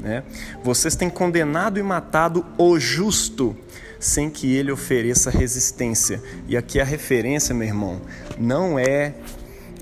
Né? 0.00 0.24
Vocês 0.64 0.96
têm 0.96 1.08
condenado 1.08 1.78
e 1.78 1.82
matado 1.84 2.44
o 2.58 2.80
justo, 2.80 3.56
sem 4.00 4.28
que 4.28 4.52
ele 4.52 4.72
ofereça 4.72 5.30
resistência. 5.30 6.20
E 6.48 6.56
aqui 6.56 6.80
a 6.80 6.84
referência, 6.84 7.54
meu 7.54 7.68
irmão, 7.68 8.00
não 8.36 8.76
é, 8.76 9.14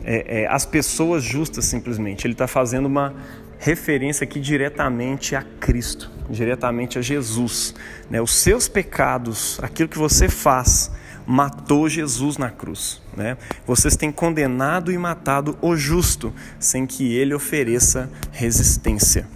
é, 0.05 0.43
é 0.43 0.47
as 0.47 0.67
pessoas 0.67 1.25
justas 1.25 1.65
simplesmente. 1.65 2.27
Ele 2.27 2.35
está 2.35 2.47
fazendo 2.47 2.85
uma 2.85 3.15
referência 3.59 4.25
aqui 4.25 4.39
diretamente 4.39 5.35
a 5.35 5.41
Cristo, 5.41 6.11
diretamente 6.29 6.99
a 6.99 7.03
Jesus. 7.03 7.75
Né? 8.11 8.21
Os 8.21 8.35
seus 8.35 8.69
pecados, 8.69 9.59
aquilo 9.63 9.89
que 9.89 9.99
você 9.99 10.29
faz, 10.29 10.91
matou 11.33 11.89
Jesus 11.89 12.37
na 12.37 12.51
cruz. 12.51 13.01
Né? 13.17 13.39
Vocês 13.67 13.97
têm 13.97 14.13
condenado 14.13 14.93
e 14.93 14.99
matado 14.99 15.57
o 15.63 15.75
justo, 15.75 16.31
sem 16.61 16.87
que 16.87 17.15
ele 17.15 17.33
ofereça 17.33 18.11
resistência. 18.31 19.27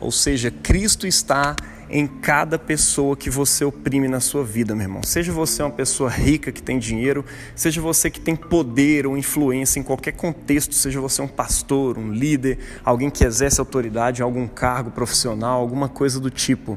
Ou 0.00 0.10
seja, 0.10 0.50
Cristo 0.50 1.06
está 1.06 1.54
em 1.88 2.04
cada 2.04 2.58
pessoa 2.58 3.16
que 3.16 3.30
você 3.30 3.64
oprime 3.64 4.08
na 4.08 4.18
sua 4.18 4.42
vida, 4.42 4.74
meu 4.74 4.84
irmão. 4.84 5.02
Seja 5.04 5.32
você 5.32 5.62
uma 5.62 5.70
pessoa 5.70 6.10
rica 6.10 6.50
que 6.50 6.62
tem 6.62 6.80
dinheiro, 6.80 7.24
seja 7.54 7.80
você 7.80 8.10
que 8.10 8.20
tem 8.20 8.34
poder 8.34 9.06
ou 9.06 9.16
influência 9.16 9.78
em 9.78 9.84
qualquer 9.84 10.12
contexto, 10.12 10.74
seja 10.74 11.00
você 11.00 11.22
um 11.22 11.28
pastor, 11.28 11.96
um 11.96 12.12
líder, 12.12 12.58
alguém 12.84 13.08
que 13.08 13.24
exerce 13.24 13.60
autoridade 13.60 14.20
em 14.20 14.24
algum 14.24 14.48
cargo 14.48 14.90
profissional, 14.90 15.60
alguma 15.60 15.88
coisa 15.88 16.18
do 16.18 16.30
tipo 16.30 16.76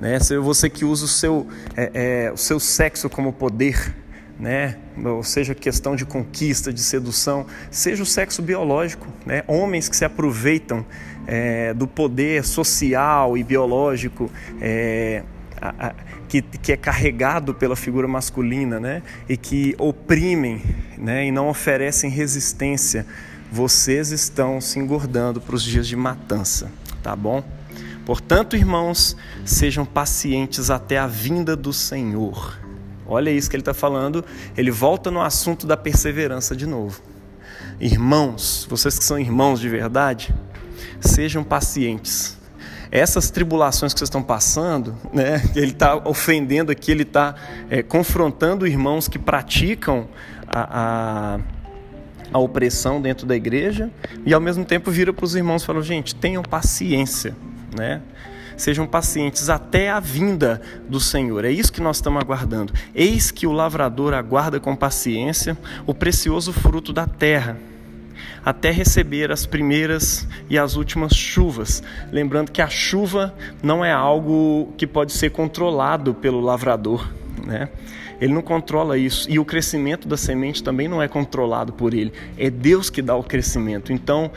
né? 0.00 0.18
Você 0.42 0.68
que 0.68 0.84
usa 0.84 1.04
o 1.04 1.08
seu, 1.08 1.46
é, 1.76 1.90
é, 2.26 2.32
o 2.32 2.36
seu 2.36 2.60
sexo 2.60 3.08
como 3.08 3.32
poder, 3.32 3.94
né? 4.38 4.76
ou 5.02 5.22
seja, 5.22 5.54
questão 5.54 5.96
de 5.96 6.04
conquista, 6.04 6.72
de 6.72 6.80
sedução, 6.80 7.46
seja 7.70 8.02
o 8.02 8.06
sexo 8.06 8.42
biológico, 8.42 9.06
né? 9.24 9.42
homens 9.46 9.88
que 9.88 9.96
se 9.96 10.04
aproveitam 10.04 10.84
é, 11.26 11.72
do 11.74 11.86
poder 11.86 12.44
social 12.44 13.36
e 13.36 13.42
biológico 13.42 14.30
é, 14.60 15.22
a, 15.60 15.88
a, 15.88 15.94
que, 16.28 16.42
que, 16.42 16.72
é 16.72 16.76
carregado 16.76 17.54
pela 17.54 17.76
figura 17.76 18.06
masculina 18.06 18.78
né? 18.78 19.02
e 19.28 19.36
que 19.36 19.74
oprimem 19.78 20.62
né? 20.98 21.26
e 21.26 21.32
não 21.32 21.48
oferecem 21.48 22.10
resistência, 22.10 23.06
vocês 23.50 24.10
estão 24.10 24.60
se 24.60 24.78
engordando 24.78 25.40
para 25.40 25.54
os 25.54 25.62
dias 25.62 25.86
de 25.86 25.96
matança, 25.96 26.70
tá 27.02 27.16
bom? 27.16 27.42
Portanto, 28.06 28.54
irmãos, 28.54 29.16
sejam 29.44 29.84
pacientes 29.84 30.70
até 30.70 30.96
a 30.96 31.08
vinda 31.08 31.56
do 31.56 31.72
Senhor. 31.72 32.56
Olha 33.04 33.30
isso 33.30 33.50
que 33.50 33.56
ele 33.56 33.62
está 33.62 33.74
falando. 33.74 34.24
Ele 34.56 34.70
volta 34.70 35.10
no 35.10 35.20
assunto 35.20 35.66
da 35.66 35.76
perseverança 35.76 36.54
de 36.54 36.66
novo. 36.66 37.02
Irmãos, 37.80 38.64
vocês 38.70 38.96
que 38.96 39.04
são 39.04 39.18
irmãos 39.18 39.58
de 39.58 39.68
verdade, 39.68 40.32
sejam 41.00 41.42
pacientes. 41.42 42.38
Essas 42.92 43.28
tribulações 43.28 43.92
que 43.92 43.98
vocês 43.98 44.06
estão 44.06 44.22
passando, 44.22 44.96
né, 45.12 45.42
ele 45.56 45.72
está 45.72 45.96
ofendendo 45.96 46.70
aqui, 46.70 46.92
ele 46.92 47.02
está 47.02 47.34
é, 47.68 47.82
confrontando 47.82 48.68
irmãos 48.68 49.08
que 49.08 49.18
praticam 49.18 50.06
a, 50.46 51.34
a, 51.34 51.40
a 52.32 52.38
opressão 52.38 53.02
dentro 53.02 53.26
da 53.26 53.34
igreja 53.34 53.90
e 54.24 54.32
ao 54.32 54.40
mesmo 54.40 54.64
tempo 54.64 54.92
vira 54.92 55.12
para 55.12 55.24
os 55.24 55.34
irmãos 55.34 55.64
e 55.64 55.66
fala: 55.66 55.82
gente, 55.82 56.14
tenham 56.14 56.44
paciência 56.44 57.34
né? 57.76 58.00
Sejam 58.56 58.86
pacientes 58.86 59.50
até 59.50 59.90
a 59.90 60.00
vinda 60.00 60.62
do 60.88 60.98
Senhor. 60.98 61.44
É 61.44 61.50
isso 61.50 61.72
que 61.72 61.82
nós 61.82 61.96
estamos 61.96 62.22
aguardando. 62.22 62.72
Eis 62.94 63.30
que 63.30 63.46
o 63.46 63.52
lavrador 63.52 64.14
aguarda 64.14 64.58
com 64.58 64.74
paciência 64.74 65.56
o 65.86 65.92
precioso 65.92 66.54
fruto 66.54 66.90
da 66.90 67.06
terra, 67.06 67.58
até 68.42 68.70
receber 68.70 69.30
as 69.30 69.44
primeiras 69.44 70.26
e 70.48 70.58
as 70.58 70.74
últimas 70.74 71.14
chuvas. 71.14 71.82
Lembrando 72.10 72.50
que 72.50 72.62
a 72.62 72.68
chuva 72.68 73.34
não 73.62 73.84
é 73.84 73.92
algo 73.92 74.72
que 74.78 74.86
pode 74.86 75.12
ser 75.12 75.30
controlado 75.30 76.14
pelo 76.14 76.40
lavrador, 76.40 77.06
né? 77.44 77.68
Ele 78.20 78.32
não 78.32 78.42
controla 78.42 78.96
isso. 78.96 79.30
E 79.30 79.38
o 79.38 79.44
crescimento 79.44 80.08
da 80.08 80.16
semente 80.16 80.62
também 80.62 80.88
não 80.88 81.02
é 81.02 81.08
controlado 81.08 81.72
por 81.72 81.92
ele. 81.92 82.12
É 82.38 82.48
Deus 82.48 82.88
que 82.88 83.02
dá 83.02 83.14
o 83.14 83.22
crescimento. 83.22 83.92
Então, 83.92 84.30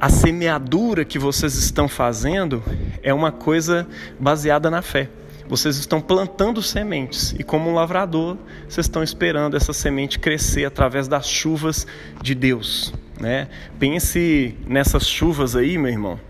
a 0.00 0.08
semeadura 0.08 1.04
que 1.04 1.18
vocês 1.18 1.54
estão 1.54 1.88
fazendo 1.88 2.62
é 3.02 3.12
uma 3.12 3.32
coisa 3.32 3.86
baseada 4.18 4.70
na 4.70 4.82
fé. 4.82 5.08
Vocês 5.48 5.76
estão 5.76 6.00
plantando 6.00 6.60
sementes 6.60 7.34
e, 7.38 7.44
como 7.44 7.70
um 7.70 7.74
lavrador, 7.74 8.36
vocês 8.68 8.86
estão 8.86 9.02
esperando 9.02 9.56
essa 9.56 9.72
semente 9.72 10.18
crescer 10.18 10.64
através 10.64 11.06
das 11.06 11.28
chuvas 11.28 11.86
de 12.20 12.34
Deus. 12.34 12.92
Né? 13.20 13.48
Pense 13.78 14.56
nessas 14.66 15.06
chuvas 15.06 15.54
aí, 15.54 15.78
meu 15.78 15.90
irmão, 15.90 16.20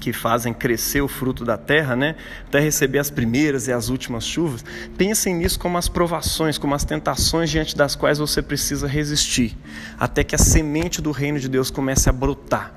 que 0.00 0.12
fazem 0.12 0.52
crescer 0.52 1.00
o 1.00 1.08
fruto 1.08 1.44
da 1.44 1.56
terra, 1.56 1.94
né? 1.94 2.16
até 2.46 2.58
receber 2.58 2.98
as 2.98 3.10
primeiras 3.10 3.68
e 3.68 3.72
as 3.72 3.88
últimas 3.88 4.24
chuvas, 4.24 4.64
pensem 4.96 5.34
nisso 5.34 5.58
como 5.58 5.76
as 5.76 5.88
provações, 5.88 6.58
como 6.58 6.74
as 6.74 6.84
tentações 6.84 7.50
diante 7.50 7.76
das 7.76 7.94
quais 7.94 8.18
você 8.18 8.40
precisa 8.40 8.86
resistir, 8.86 9.56
até 9.98 10.24
que 10.24 10.34
a 10.34 10.38
semente 10.38 11.02
do 11.02 11.10
reino 11.10 11.38
de 11.38 11.48
Deus 11.48 11.70
comece 11.70 12.08
a 12.08 12.12
brotar. 12.12 12.74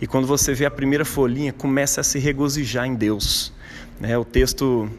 E 0.00 0.06
quando 0.06 0.26
você 0.26 0.52
vê 0.52 0.66
a 0.66 0.70
primeira 0.70 1.04
folhinha, 1.04 1.52
comece 1.52 2.00
a 2.00 2.02
se 2.02 2.18
regozijar 2.18 2.86
em 2.86 2.94
Deus. 2.94 3.52
Né? 3.98 4.18
O 4.18 4.24
texto 4.24 4.90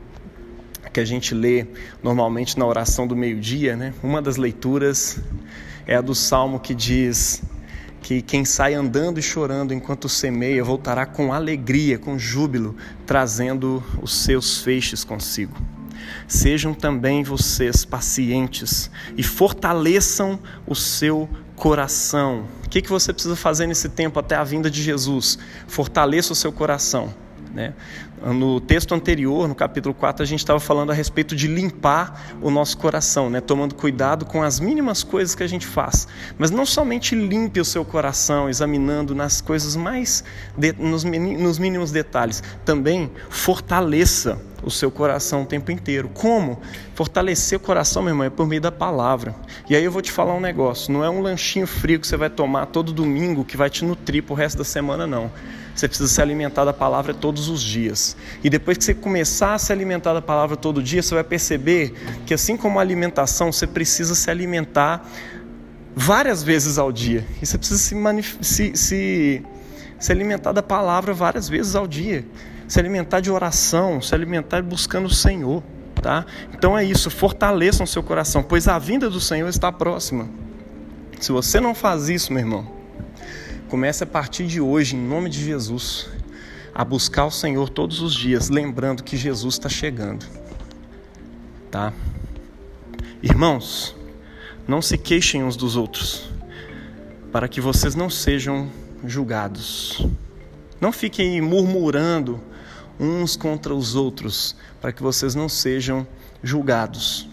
que 0.91 1.00
a 1.02 1.06
gente 1.06 1.36
lê 1.36 1.68
normalmente 2.02 2.58
na 2.58 2.65
oração 2.65 3.06
do 3.06 3.15
meio-dia, 3.15 3.76
né? 3.76 3.94
uma 4.02 4.22
das 4.22 4.38
leituras 4.38 5.20
é 5.86 5.96
a 5.96 6.02
do 6.02 6.15
salmo 6.15 6.60
que 6.60 6.74
diz 6.74 7.44
que 8.06 8.22
quem 8.22 8.46
sai 8.46 8.76
andando 8.76 9.20
e 9.20 9.22
chorando 9.24 9.74
enquanto 9.74 10.08
semeia 10.08 10.63
voltará 10.63 11.08
com 11.08 11.34
alegria, 11.34 11.98
com 11.98 12.20
júbilo, 12.20 12.76
trazendo 13.04 13.84
os 14.00 14.13
seus 14.13 14.60
feixes 14.60 15.04
consigo. 15.04 15.58
Sejam 16.28 16.72
também 16.72 17.24
vocês 17.24 17.84
pacientes 17.84 18.91
e 19.18 19.24
fortaleçam 19.24 20.39
o 20.68 20.76
seu 20.76 21.28
coração. 21.56 22.46
O 22.63 22.70
que, 22.70 22.80
que 22.80 22.91
você 22.91 23.12
precisa 23.12 23.36
fazer 23.36 23.65
nesse 23.65 23.89
tempo 23.89 24.20
até 24.20 24.36
a 24.36 24.44
vinda 24.44 24.70
de 24.70 24.84
Jesus? 24.84 25.39
Fortaleça 25.68 26.32
o 26.32 26.36
seu 26.36 26.52
coração. 26.52 27.12
Né? 27.56 27.74
No 28.22 28.60
texto 28.60 28.94
anterior, 28.94 29.48
no 29.48 29.56
capítulo 29.56 29.96
4, 29.96 30.22
a 30.22 30.26
gente 30.26 30.39
estava 30.39 30.60
falando 30.60 30.91
a 30.91 30.94
respeito 30.94 31.34
de 31.34 31.48
limpar 31.48 32.36
o 32.41 32.52
nosso 32.52 32.78
coração, 32.78 33.30
né? 33.30 33.39
tomando 33.39 33.74
cuidado 33.74 34.26
com 34.26 34.44
as 34.44 34.60
mínimas 34.60 35.04
coisas 35.04 35.34
que 35.34 35.41
a 35.41 35.48
gente 35.48 35.65
faz. 35.65 36.06
Mas 36.38 36.52
não 36.52 36.65
somente 36.65 37.15
limpe 37.15 37.62
o 37.62 37.65
seu 37.65 37.86
coração, 37.86 38.50
examinando 38.50 39.15
nas 39.15 39.39
coisas 39.39 39.78
mais, 39.78 40.22
de, 40.58 40.74
nos, 40.74 41.06
nos 41.06 41.58
mínimos 41.58 41.91
detalhes, 41.91 42.44
também 42.65 43.10
fortaleça 43.30 44.38
o 44.65 44.71
seu 44.71 44.89
coração 44.89 45.43
o 45.43 45.45
tempo 45.45 45.71
inteiro. 45.71 46.10
Como? 46.13 46.60
Fortalecer 46.95 47.58
o 47.58 47.62
coração, 47.62 48.01
meu 48.01 48.12
irmão, 48.12 48.25
é 48.25 48.30
por 48.30 48.47
meio 48.47 48.62
da 48.62 48.71
palavra. 48.71 49.36
E 49.69 49.75
aí 49.75 49.84
eu 49.84 49.91
vou 49.91 50.01
te 50.01 50.12
falar 50.12 50.34
um 50.34 50.39
negócio: 50.39 50.91
não 50.91 51.04
é 51.04 51.10
um 51.10 51.21
lanchinho 51.21 51.67
frio 51.67 51.99
que 51.99 52.08
você 52.08 52.17
vai 52.17 52.30
tomar 52.30 52.65
todo 52.65 52.91
domingo 52.91 53.45
que 53.45 53.56
vai 53.56 53.69
te 53.69 53.86
nutrir 53.86 54.23
para 54.23 54.34
o 54.34 54.36
resto 54.36 54.58
da 54.58 54.63
semana, 54.63 55.06
não. 55.06 55.32
Você 55.75 55.88
precisa 55.88 56.10
se 56.10 56.21
alimentar 56.21 56.63
da 56.63 56.73
palavra 56.73 57.13
todos 57.13 57.49
os 57.49 57.62
dias. 57.62 58.15
E 58.41 58.49
depois 58.49 58.78
que 58.78 58.84
você 58.84 58.93
começar 58.93 59.56
a 59.56 59.60
se 59.60 59.73
alimentar 59.73 60.13
da 60.13 60.21
palavra 60.21 60.56
todo 60.56 60.82
dia, 60.82 61.01
você 61.01 61.13
vai 61.13 61.23
perceber 61.23 61.93
que, 62.25 62.34
assim 62.34 62.56
como 62.56 62.80
a 62.80 62.82
alimentação, 62.82 63.51
você 63.51 63.67
precisa 63.67 64.15
se 64.15 64.32
alimentar 64.32 65.06
várias 65.93 66.41
vezes 66.41 66.78
ao 66.78 66.93
dia. 66.93 67.25
E 67.41 67.45
você 67.45 67.58
precisa 67.58 67.78
se, 67.78 67.95
se, 68.41 68.75
se, 68.75 69.43
se 69.99 70.12
alimentar 70.13 70.54
da 70.54 70.63
palavra 70.63 71.13
várias 71.13 71.49
vezes 71.49 71.75
ao 71.75 71.86
dia. 71.86 72.25
Se 72.67 72.80
alimentar 72.80 73.19
de 73.19 73.32
oração, 73.32 74.01
se 74.01 74.13
alimentar 74.13 74.62
buscando 74.63 75.06
o 75.06 75.13
Senhor. 75.13 75.63
Tá? 76.01 76.25
Então 76.54 76.78
é 76.78 76.84
isso, 76.84 77.10
fortaleçam 77.10 77.86
seu 77.86 78.04
coração, 78.04 78.43
pois 78.43 78.67
a 78.67 78.78
vinda 78.78 79.10
do 79.10 79.19
Senhor 79.19 79.47
está 79.49 79.71
próxima. 79.71 80.30
Se 81.19 81.32
você 81.32 81.60
não 81.60 81.73
faz 81.73 82.10
isso, 82.10 82.32
meu 82.32 82.41
irmão, 82.41 82.75
Comece 83.67 84.04
a 84.04 84.08
partir 84.08 84.45
de 84.45 84.62
hoje, 84.62 84.95
em 84.95 84.99
nome 84.99 85.30
de 85.30 85.43
Jesus. 85.43 86.08
a 86.73 86.84
buscar 86.84 87.25
o 87.25 87.32
Senhor 87.32 87.69
todos 87.69 88.01
os 88.01 88.13
dias, 88.13 88.49
lembrando 88.49 89.01
que 89.01 89.15
Jesus 89.15 89.56
está 89.56 89.69
chegando. 89.69 90.25
Tá? 91.71 91.93
Irmãos, 93.23 93.95
não 94.67 94.82
se 94.82 94.97
queixem 94.97 95.41
uns 95.41 95.56
dos 95.56 95.78
outros, 95.78 96.30
para 97.32 97.47
que 97.47 97.62
vocês 97.62 97.95
não 97.95 98.10
sejam 98.10 98.69
julgados. 99.06 100.06
Não 100.82 100.91
fiquem 100.91 101.39
murmurando 101.39 102.41
uns 103.00 103.36
contra 103.36 103.74
os 103.74 103.96
outros, 103.96 104.56
para 104.82 104.92
que 104.92 105.04
vocês 105.04 105.36
não 105.36 105.50
sejam 105.50 106.08
julgados. 106.42 107.30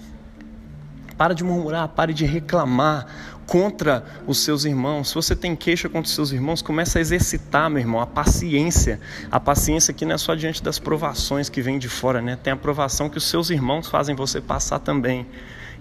Para 1.16 1.34
de 1.34 1.44
murmurar, 1.44 1.88
pare 1.88 2.12
de 2.12 2.24
reclamar 2.24 3.06
contra 3.46 4.04
os 4.26 4.38
seus 4.38 4.64
irmãos. 4.64 5.10
Se 5.10 5.14
você 5.14 5.36
tem 5.36 5.54
queixa 5.54 5.88
contra 5.88 6.08
os 6.08 6.14
seus 6.14 6.32
irmãos, 6.32 6.62
comece 6.62 6.98
a 6.98 7.00
exercitar, 7.00 7.68
meu 7.68 7.80
irmão, 7.80 8.00
a 8.00 8.06
paciência. 8.06 9.00
A 9.30 9.38
paciência 9.38 9.92
que 9.92 10.04
não 10.04 10.14
é 10.14 10.18
só 10.18 10.34
diante 10.34 10.62
das 10.62 10.78
provações 10.78 11.48
que 11.48 11.60
vêm 11.60 11.78
de 11.78 11.88
fora, 11.88 12.20
né? 12.22 12.36
Tem 12.36 12.52
a 12.52 12.56
provação 12.56 13.08
que 13.08 13.18
os 13.18 13.24
seus 13.24 13.50
irmãos 13.50 13.88
fazem 13.88 14.14
você 14.14 14.40
passar 14.40 14.78
também. 14.78 15.26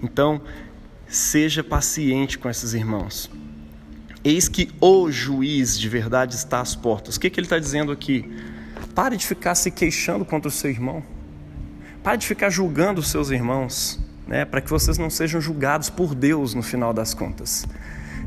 Então, 0.04 0.42
seja 1.08 1.64
paciente 1.64 2.38
com 2.38 2.50
esses 2.50 2.74
irmãos. 2.74 3.30
Eis 4.24 4.48
que 4.48 4.70
o 4.80 5.10
juiz 5.10 5.80
de 5.80 5.90
verdade 5.90 6.36
está 6.36 6.62
às 6.62 6.76
portas. 6.76 7.16
O 7.16 7.20
que, 7.20 7.30
que 7.30 7.40
ele 7.40 7.46
está 7.46 7.58
dizendo 7.58 7.92
aqui? 7.92 8.30
Pare 8.94 9.18
de 9.18 9.26
ficar 9.26 9.56
se 9.56 9.72
queixando 9.72 10.26
contra 10.26 10.48
o 10.48 10.52
seu 10.52 10.70
irmão. 10.70 11.04
Pare 12.04 12.18
de 12.18 12.28
ficar 12.28 12.50
julgando 12.50 13.00
os 13.00 13.10
seus 13.10 13.30
irmãos, 13.30 14.00
né? 14.28 14.44
para 14.44 14.62
que 14.62 14.70
vocês 14.70 14.98
não 14.98 15.10
sejam 15.10 15.40
julgados 15.40 15.90
por 15.90 16.16
Deus 16.16 16.54
no 16.54 16.64
final 16.64 16.94
das 16.94 17.14
contas. 17.14 17.66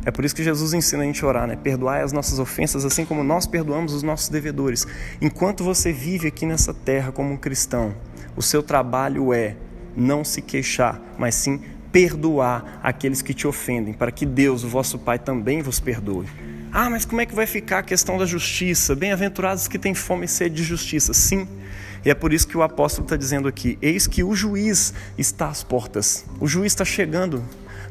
É 0.07 0.11
por 0.11 0.25
isso 0.25 0.35
que 0.35 0.45
Jesus 0.45 0.75
ensina 0.75 1.03
a 1.03 1.07
gente 1.07 1.25
a 1.25 1.29
orar, 1.29 1.47
né? 1.47 1.57
Perdoai 1.57 2.03
as 2.03 2.13
nossas 2.13 2.39
ofensas, 2.39 2.85
assim 2.85 3.07
como 3.07 3.25
nós 3.25 3.47
perdoamos 3.47 3.95
os 3.95 4.03
nossos 4.03 4.29
devedores. 4.29 4.87
Enquanto 5.21 5.65
você 5.65 5.93
vive 5.93 6.29
aqui 6.29 6.45
nessa 6.45 6.75
terra 6.75 7.11
como 7.11 7.33
um 7.33 7.37
cristão, 7.39 7.95
o 8.37 8.43
seu 8.43 8.63
trabalho 8.63 9.33
é 9.33 9.57
não 9.97 10.23
se 10.23 10.43
queixar, 10.43 11.01
mas 11.17 11.35
sim 11.35 11.63
perdoar 11.91 12.81
aqueles 12.83 13.23
que 13.23 13.33
te 13.33 13.47
ofendem, 13.47 13.95
para 13.95 14.11
que 14.11 14.27
Deus, 14.27 14.65
o 14.65 14.69
vosso 14.69 14.99
Pai, 14.99 15.19
também 15.19 15.63
vos 15.63 15.81
perdoe. 15.81 16.27
Ah, 16.77 16.91
mas 16.91 17.05
como 17.05 17.21
é 17.21 17.27
que 17.27 17.33
vai 17.33 17.47
ficar 17.47 17.79
a 17.79 17.83
questão 17.85 18.19
da 18.19 18.27
justiça? 18.27 18.97
Bem-aventurados 18.97 19.69
que 19.69 19.79
têm 19.79 19.95
fome 19.95 20.25
e 20.25 20.29
sede 20.29 20.57
de 20.57 20.65
justiça. 20.65 21.15
Sim, 21.15 21.47
e 22.05 22.11
é 22.11 22.15
por 22.15 22.33
isso 22.33 22.49
que 22.49 22.57
o 22.59 22.65
apóstolo 22.65 23.05
está 23.05 23.17
dizendo 23.17 23.47
aqui: 23.47 23.79
eis 23.81 24.09
que 24.09 24.25
o 24.25 24.35
juiz 24.35 24.93
está 25.17 25.47
às 25.47 25.63
portas. 25.63 26.25
O 26.41 26.49
juiz 26.49 26.73
está 26.73 26.85
chegando. 26.85 27.45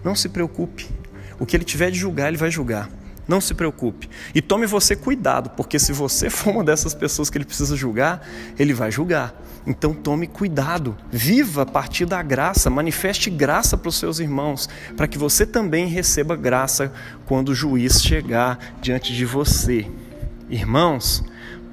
Não 0.03 0.13
se 0.13 0.27
preocupe. 0.27 0.89
O 1.39 1.45
que 1.45 1.55
ele 1.55 1.63
tiver 1.63 1.91
de 1.91 1.97
julgar, 1.97 2.27
ele 2.27 2.35
vai 2.35 2.51
julgar. 2.51 2.89
Não 3.25 3.39
se 3.39 3.53
preocupe. 3.53 4.09
E 4.35 4.41
tome 4.41 4.65
você 4.65 4.97
cuidado, 4.97 5.51
porque 5.51 5.79
se 5.79 5.93
você 5.93 6.27
for 6.29 6.49
uma 6.49 6.63
dessas 6.65 6.93
pessoas 6.93 7.29
que 7.29 7.37
ele 7.37 7.45
precisa 7.45 7.77
julgar, 7.77 8.27
ele 8.59 8.73
vai 8.73 8.91
julgar. 8.91 9.33
Então 9.65 9.93
tome 9.93 10.27
cuidado. 10.27 10.97
Viva 11.11 11.61
a 11.61 11.65
partir 11.65 12.05
da 12.05 12.21
graça, 12.21 12.69
manifeste 12.69 13.29
graça 13.29 13.77
para 13.77 13.89
os 13.89 13.95
seus 13.95 14.19
irmãos, 14.19 14.69
para 14.97 15.07
que 15.07 15.17
você 15.17 15.45
também 15.45 15.87
receba 15.87 16.35
graça 16.35 16.91
quando 17.25 17.49
o 17.49 17.55
juiz 17.55 18.01
chegar 18.01 18.59
diante 18.81 19.13
de 19.13 19.25
você. 19.25 19.89
Irmãos, 20.49 21.23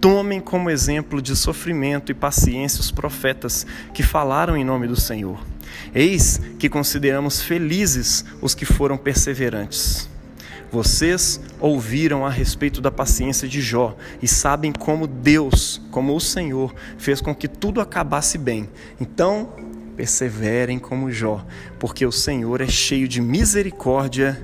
tomem 0.01 0.41
como 0.41 0.71
exemplo 0.71 1.21
de 1.21 1.35
sofrimento 1.37 2.11
e 2.11 2.15
paciência 2.15 2.81
os 2.81 2.91
profetas 2.91 3.67
que 3.93 4.03
falaram 4.03 4.57
em 4.57 4.65
nome 4.65 4.87
do 4.87 4.99
Senhor. 4.99 5.45
Eis 5.95 6.41
que 6.59 6.69
consideramos 6.69 7.43
felizes 7.43 8.25
os 8.41 8.55
que 8.55 8.65
foram 8.65 8.97
perseverantes. 8.97 10.09
Vocês 10.73 11.41
ouviram 11.59 12.25
a 12.25 12.31
respeito 12.31 12.81
da 12.81 12.93
paciência 12.93 13.49
de 13.49 13.61
Jó 13.61 13.97
e 14.23 14.29
sabem 14.29 14.73
como 14.73 15.07
Deus, 15.07 15.83
como 15.91 16.15
o 16.15 16.21
Senhor, 16.21 16.73
fez 16.97 17.21
com 17.21 17.35
que 17.35 17.49
tudo 17.49 17.81
acabasse 17.81 18.39
bem. 18.39 18.69
Então, 19.01 19.53
perseverem 19.97 20.79
como 20.79 21.11
Jó, 21.11 21.45
porque 21.79 22.07
o 22.07 22.13
Senhor 22.13 22.61
é 22.61 22.69
cheio 22.69 23.09
de 23.09 23.21
misericórdia 23.21 24.41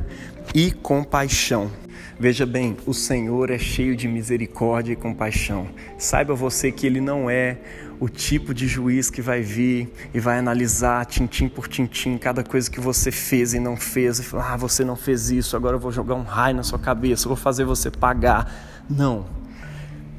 e 0.53 0.73
compaixão. 0.73 1.71
Veja 2.19 2.45
bem, 2.45 2.77
o 2.87 2.93
Senhor 2.93 3.51
é 3.51 3.59
cheio 3.59 3.95
de 3.95 4.09
misericórdia 4.09 4.95
e 4.95 4.97
compaixão. 4.97 5.69
Saiba 5.97 6.35
você 6.35 6.73
que 6.73 6.87
Ele 6.87 7.01
não 7.01 7.31
é 7.31 7.59
o 7.99 8.09
tipo 8.09 8.53
de 8.53 8.67
juiz 8.67 9.11
que 9.11 9.23
vai 9.23 9.41
vir 9.43 9.93
e 10.13 10.21
vai 10.21 10.39
analisar 10.39 11.05
tintim 11.07 11.49
por 11.49 11.69
tintim 11.69 12.19
cada 12.19 12.45
coisa 12.45 12.71
que 12.71 12.81
você 12.81 13.11
fez 13.11 13.55
e 13.55 13.61
não 13.61 13.77
fez 13.77 14.19
e 14.19 14.23
falar: 14.23 14.55
ah, 14.55 14.57
você 14.57 14.85
não 14.85 14.97
fez 14.97 15.31
isso, 15.31 15.57
agora 15.57 15.77
eu 15.77 15.81
vou 15.81 15.93
jogar 15.93 16.15
um 16.15 16.23
raio 16.23 16.57
na 16.57 16.63
sua 16.63 16.79
cabeça, 16.79 17.29
vou 17.29 17.37
fazer 17.37 17.65
você 17.65 17.91
pagar. 17.91 18.85
Não. 18.89 19.27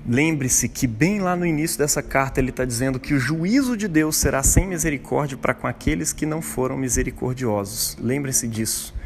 Lembre-se 0.09 0.69
que, 0.69 0.87
bem 0.87 1.19
lá 1.19 1.35
no 1.35 1.45
início 1.45 1.77
dessa 1.77 2.01
carta, 2.01 2.39
ele 2.39 2.49
está 2.49 2.63
dizendo 2.63 2.97
que 2.97 3.13
o 3.13 3.19
juízo 3.19 3.75
de 3.75 3.89
Deus 3.89 4.15
será 4.15 4.41
sem 4.41 4.65
misericórdia 4.65 5.37
para 5.37 5.53
com 5.53 5.67
aqueles 5.67 6.13
que 6.13 6.25
não 6.25 6.41
foram 6.41 6.77
misericordiosos. 6.77 7.97
Lembre-se 7.99 8.47
disso 8.47 8.96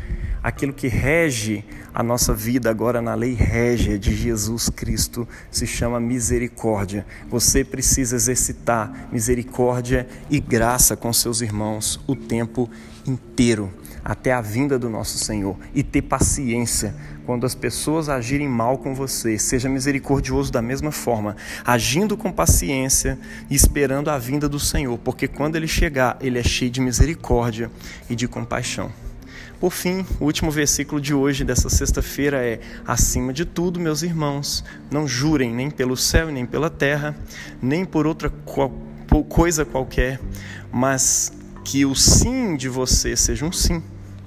aquilo 0.43 0.73
que 0.73 0.87
rege 0.87 1.63
a 1.93 2.01
nossa 2.01 2.33
vida 2.33 2.69
agora 2.69 3.01
na 3.01 3.13
lei 3.13 3.33
régia 3.33 3.99
de 3.99 4.15
Jesus 4.15 4.69
Cristo 4.69 5.27
se 5.49 5.67
chama 5.67 5.99
misericórdia. 5.99 7.05
Você 7.29 7.63
precisa 7.63 8.15
exercitar 8.15 9.09
misericórdia 9.11 10.07
e 10.29 10.39
graça 10.39 10.95
com 10.95 11.11
seus 11.11 11.41
irmãos 11.41 11.99
o 12.07 12.15
tempo 12.15 12.69
inteiro, 13.05 13.71
até 14.03 14.31
a 14.31 14.41
vinda 14.41 14.79
do 14.79 14.89
nosso 14.89 15.17
Senhor, 15.17 15.57
e 15.75 15.83
ter 15.83 16.01
paciência 16.01 16.95
quando 17.25 17.45
as 17.45 17.53
pessoas 17.53 18.09
agirem 18.09 18.47
mal 18.47 18.77
com 18.77 18.95
você. 18.95 19.37
Seja 19.37 19.69
misericordioso 19.69 20.51
da 20.51 20.61
mesma 20.61 20.91
forma, 20.91 21.35
agindo 21.65 22.17
com 22.17 22.31
paciência 22.31 23.19
e 23.49 23.55
esperando 23.55 24.09
a 24.09 24.17
vinda 24.17 24.47
do 24.49 24.59
Senhor, 24.59 24.97
porque 24.97 25.27
quando 25.27 25.55
ele 25.55 25.67
chegar, 25.67 26.17
ele 26.21 26.39
é 26.39 26.43
cheio 26.43 26.71
de 26.71 26.81
misericórdia 26.81 27.69
e 28.09 28.15
de 28.15 28.27
compaixão. 28.27 28.91
Por 29.61 29.71
fim, 29.71 30.03
o 30.19 30.25
último 30.25 30.49
versículo 30.49 30.99
de 30.99 31.13
hoje, 31.13 31.43
dessa 31.43 31.69
sexta-feira, 31.69 32.43
é: 32.43 32.59
Acima 32.83 33.31
de 33.31 33.45
tudo, 33.45 33.79
meus 33.79 34.01
irmãos, 34.01 34.65
não 34.89 35.07
jurem 35.07 35.53
nem 35.53 35.69
pelo 35.69 35.95
céu, 35.95 36.31
nem 36.31 36.47
pela 36.47 36.67
terra, 36.67 37.15
nem 37.61 37.85
por 37.85 38.07
outra 38.07 38.33
coisa 39.29 39.63
qualquer, 39.63 40.19
mas 40.71 41.31
que 41.63 41.85
o 41.85 41.93
sim 41.93 42.57
de 42.57 42.67
você 42.67 43.15
seja 43.15 43.45
um 43.45 43.51
sim 43.51 43.83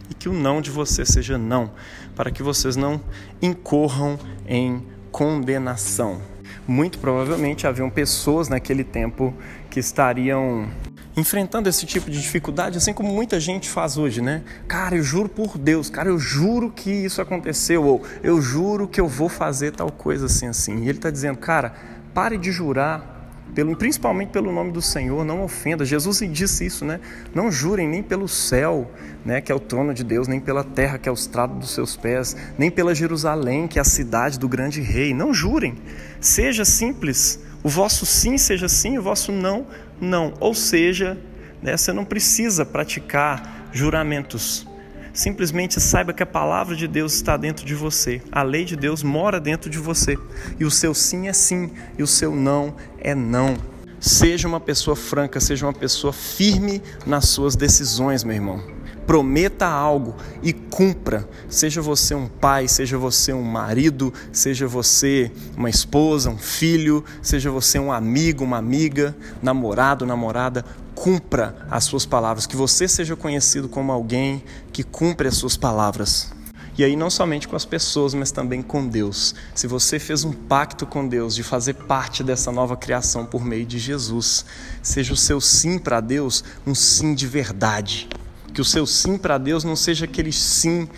e 0.09 0.14
que 0.14 0.29
o 0.29 0.33
não 0.33 0.61
de 0.61 0.70
você 0.70 1.05
seja 1.05 1.37
não, 1.37 1.73
para 2.14 2.31
que 2.31 2.40
vocês 2.40 2.77
não 2.77 3.01
incorram 3.42 4.16
em 4.47 4.87
condenação. 5.11 6.23
Muito 6.64 7.01
provavelmente 7.01 7.66
haviam 7.66 7.90
pessoas 7.90 8.49
naquele 8.49 8.85
tempo 8.85 9.35
que 9.68 9.81
estariam 9.81 10.70
enfrentando 11.16 11.68
esse 11.68 11.87
tipo 11.87 12.11
de 12.11 12.20
dificuldade, 12.20 12.79
assim 12.79 12.92
como 12.92 13.12
muita 13.12 13.38
gente 13.38 13.68
faz 13.68 13.96
hoje, 13.96 14.20
né? 14.20 14.42
Cara, 14.66 14.96
eu 14.96 15.03
juro 15.03 15.29
por 15.29 15.57
Deus, 15.57 15.88
cara, 15.88 16.09
eu 16.09 16.18
juro 16.18 16.70
que 16.70 16.90
isso 16.90 17.20
aconteceu, 17.22 17.85
ou 17.85 18.03
eu 18.22 18.40
juro 18.40 18.88
que 18.88 19.00
eu 19.00 19.07
vou 19.07 19.29
fazer 19.29 19.72
tal 19.72 19.90
coisa 19.90 20.27
assim, 20.27 20.46
assim. 20.46 20.79
E 20.79 20.88
ele 20.88 20.98
está 20.98 21.11
dizendo, 21.11 21.38
cara, 21.38 21.74
pare 22.12 22.37
de 22.37 22.50
jurar, 22.50 23.14
pelo, 23.55 23.77
principalmente 23.77 24.31
pelo 24.31 24.50
nome 24.53 24.72
do 24.72 24.83
Senhor, 24.83 25.24
não 25.24 25.44
ofenda. 25.44 25.85
Jesus 25.85 26.18
disse 26.33 26.66
isso, 26.66 26.85
né? 26.85 26.98
Não 27.33 27.53
jurem 27.53 27.87
nem 27.87 28.03
pelo 28.03 28.27
céu, 28.27 28.90
né, 29.24 29.40
que 29.40 29.53
é 29.53 29.55
o 29.55 29.61
trono 29.61 29.94
de 29.94 30.03
Deus, 30.03 30.27
nem 30.27 30.40
pela 30.40 30.64
terra, 30.64 30.98
que 30.98 31.09
é 31.09 31.12
o 31.12 31.14
estrado 31.14 31.55
dos 31.55 31.70
seus 31.70 31.96
pés, 31.96 32.37
nem 32.59 32.70
pela 32.70 32.94
Jerusalém, 32.94 33.68
que 33.68 33.79
é 33.79 33.83
a 33.83 33.85
cidade 33.85 34.38
do 34.38 34.48
grande 34.48 34.81
rei. 34.81 35.14
Não 35.14 35.33
jurem. 35.33 35.77
Seja 36.20 36.64
simples. 36.64 37.38
O 37.64 37.68
vosso 37.68 38.05
sim 38.07 38.38
seja 38.38 38.68
sim, 38.68 38.98
o 38.98 39.03
vosso 39.03 39.33
não 39.33 39.66
não. 40.00 40.35
Ou 40.38 40.55
seja, 40.55 41.18
né, 41.62 41.77
você 41.77 41.92
não 41.92 42.05
precisa 42.05 42.64
praticar 42.64 43.70
juramentos. 43.72 44.66
Simplesmente 45.14 45.81
saiba 45.81 46.12
que 46.12 46.22
a 46.22 46.27
palavra 46.27 46.77
de 46.77 46.87
Deus 46.87 47.14
está 47.14 47.37
dentro 47.37 47.64
de 47.64 47.74
você. 47.74 48.20
A 48.31 48.42
lei 48.42 48.64
de 48.64 48.77
Deus 48.77 49.03
mora 49.03 49.40
dentro 49.40 49.70
de 49.70 49.79
você. 49.79 50.18
E 50.59 50.64
o 50.64 50.70
seu 50.70 50.92
sim 50.92 51.29
é 51.29 51.33
sim, 51.33 51.70
e 51.96 52.03
o 52.03 52.07
seu 52.07 52.35
não 52.35 52.74
é 52.98 53.14
não. 53.14 53.57
Seja 53.98 54.46
uma 54.46 54.61
pessoa 54.61 54.94
franca, 54.94 55.40
seja 55.40 55.64
uma 55.64 55.72
pessoa 55.72 56.12
firme 56.12 56.83
nas 57.07 57.29
suas 57.29 57.57
decisões, 57.57 58.22
meu 58.24 58.35
irmão 58.35 58.74
prometa 59.07 59.67
algo 59.67 60.14
e 60.43 60.53
cumpra. 60.53 61.29
Seja 61.49 61.81
você 61.81 62.14
um 62.14 62.27
pai, 62.27 62.69
seja 62.69 62.99
você 62.99 63.33
um 63.33 63.43
marido, 63.43 64.12
seja 64.33 64.67
você 64.67 65.31
uma 65.57 65.71
esposa, 65.71 66.31
um 66.31 66.38
filho, 66.38 67.05
seja 67.23 67.51
você 67.51 67.79
um 67.79 67.93
amigo, 67.93 68.45
uma 68.45 68.59
amiga, 68.59 69.17
namorado, 69.43 70.07
namorada, 70.07 70.64
cumpra 70.95 71.67
as 71.71 71.85
suas 71.85 72.07
palavras, 72.07 72.47
que 72.47 72.57
você 72.57 72.87
seja 72.87 73.17
conhecido 73.17 73.69
como 73.69 73.93
alguém 73.93 74.43
que 74.73 74.83
cumpre 74.83 75.29
as 75.29 75.37
suas 75.37 75.57
palavras. 75.57 76.33
E 76.77 76.83
aí, 76.83 76.97
não 76.97 77.09
somente 77.09 77.47
com 77.47 77.55
as 77.55 77.64
pessoas, 77.64 78.14
mas 78.14 78.33
também 78.33 78.61
com 78.61 78.85
Deus. 78.85 79.33
Se 79.55 79.69
você 79.69 79.97
fez 80.01 80.25
um 80.25 80.33
pacto 80.33 80.85
com 80.85 81.07
Deus 81.07 81.37
de 81.37 81.45
fazer 81.45 81.75
parte 81.75 82.25
dessa 82.25 82.51
nova 82.51 82.77
criação 82.77 83.25
por 83.25 83.45
meio 83.45 83.64
de 83.64 83.79
Jesus, 83.79 84.45
seja 84.83 85.12
o 85.12 85.17
seu 85.17 85.40
sim 85.40 85.79
para 85.79 86.01
Deus 86.01 86.43
um 86.67 86.75
sim 86.75 87.14
de 87.14 87.29
verdade. 87.29 88.09
Que 88.55 88.61
o 88.61 88.64
seu 88.64 88.87
sim 88.87 89.19
para 89.19 89.37
Deus 89.37 89.64
não 89.64 89.77
seja 89.77 90.05
aquele 90.05 90.33
sim 90.33 90.88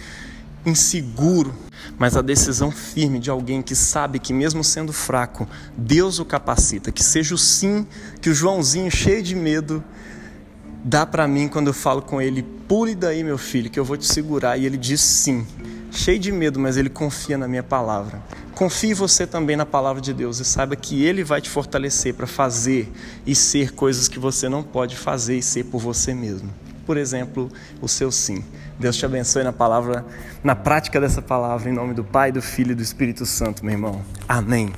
inseguro, 0.65 1.55
mas 1.99 2.17
a 2.17 2.23
decisão 2.23 2.71
firme 2.71 3.19
de 3.19 3.31
alguém 3.31 3.63
que 3.63 3.75
sabe 3.75 4.19
que, 4.19 4.33
mesmo 4.33 4.63
sendo 4.63 4.93
fraco, 4.93 5.49
Deus 5.77 6.19
o 6.19 6.25
capacita. 6.25 6.93
Que 6.93 7.03
seja 7.03 7.35
o 7.35 7.39
sim 7.39 7.87
que 8.21 8.29
o 8.29 8.35
Joãozinho, 8.35 8.91
cheio 8.91 9.23
de 9.23 9.35
medo, 9.35 9.83
dá 10.85 11.07
para 11.07 11.27
mim 11.27 11.49
quando 11.49 11.69
eu 11.69 11.75
falo 11.75 12.03
com 12.03 12.21
ele: 12.21 12.43
pule 12.69 12.95
daí, 12.95 13.25
meu 13.25 13.39
filho, 13.39 13.71
que 13.71 13.81
eu 13.81 13.85
vou 13.85 13.97
te 13.97 14.07
segurar. 14.07 14.59
E 14.59 14.67
ele 14.67 14.77
diz 14.77 15.01
sim, 15.01 15.47
cheio 15.91 16.19
de 16.19 16.31
medo, 16.31 16.61
mas 16.61 16.77
ele 16.77 16.91
confia 16.91 17.39
na 17.39 17.49
minha 17.49 17.63
palavra. 17.63 18.23
Confie 18.55 18.95
você 18.95 19.27
também 19.27 19.55
na 19.55 19.67
palavra 19.67 20.01
de 20.01 20.15
Deus 20.15 20.41
e 20.41 20.45
saiba 20.45 20.75
que 20.75 21.05
Ele 21.05 21.23
vai 21.23 21.43
te 21.43 21.51
fortalecer 21.51 22.15
para 22.15 22.27
fazer 22.27 22.91
e 23.27 23.35
ser 23.35 23.73
coisas 23.73 24.09
que 24.09 24.19
você 24.19 24.49
não 24.49 24.63
pode 24.63 24.97
fazer 24.97 25.37
e 25.37 25.43
ser 25.43 25.65
por 25.65 25.79
você 25.79 26.15
mesmo. 26.15 26.51
Por 26.87 26.97
exemplo, 26.97 27.51
o 27.83 27.89
seu 27.89 28.11
sim. 28.11 28.43
Deus 28.79 28.97
te 28.97 29.05
abençoe 29.05 29.43
na 29.43 29.53
palavra, 29.53 30.07
na 30.43 30.55
prática 30.55 31.01
dessa 31.01 31.21
palavra, 31.21 31.69
em 31.69 31.73
nome 31.73 31.93
do 31.93 32.05
Pai, 32.05 32.31
do 32.31 32.41
Filho 32.41 32.73
e 32.73 32.75
do 32.75 32.83
Espírito 32.83 33.27
Santo, 33.27 33.65
meu 33.65 33.75
irmão. 33.75 34.01
Amém. 34.29 34.73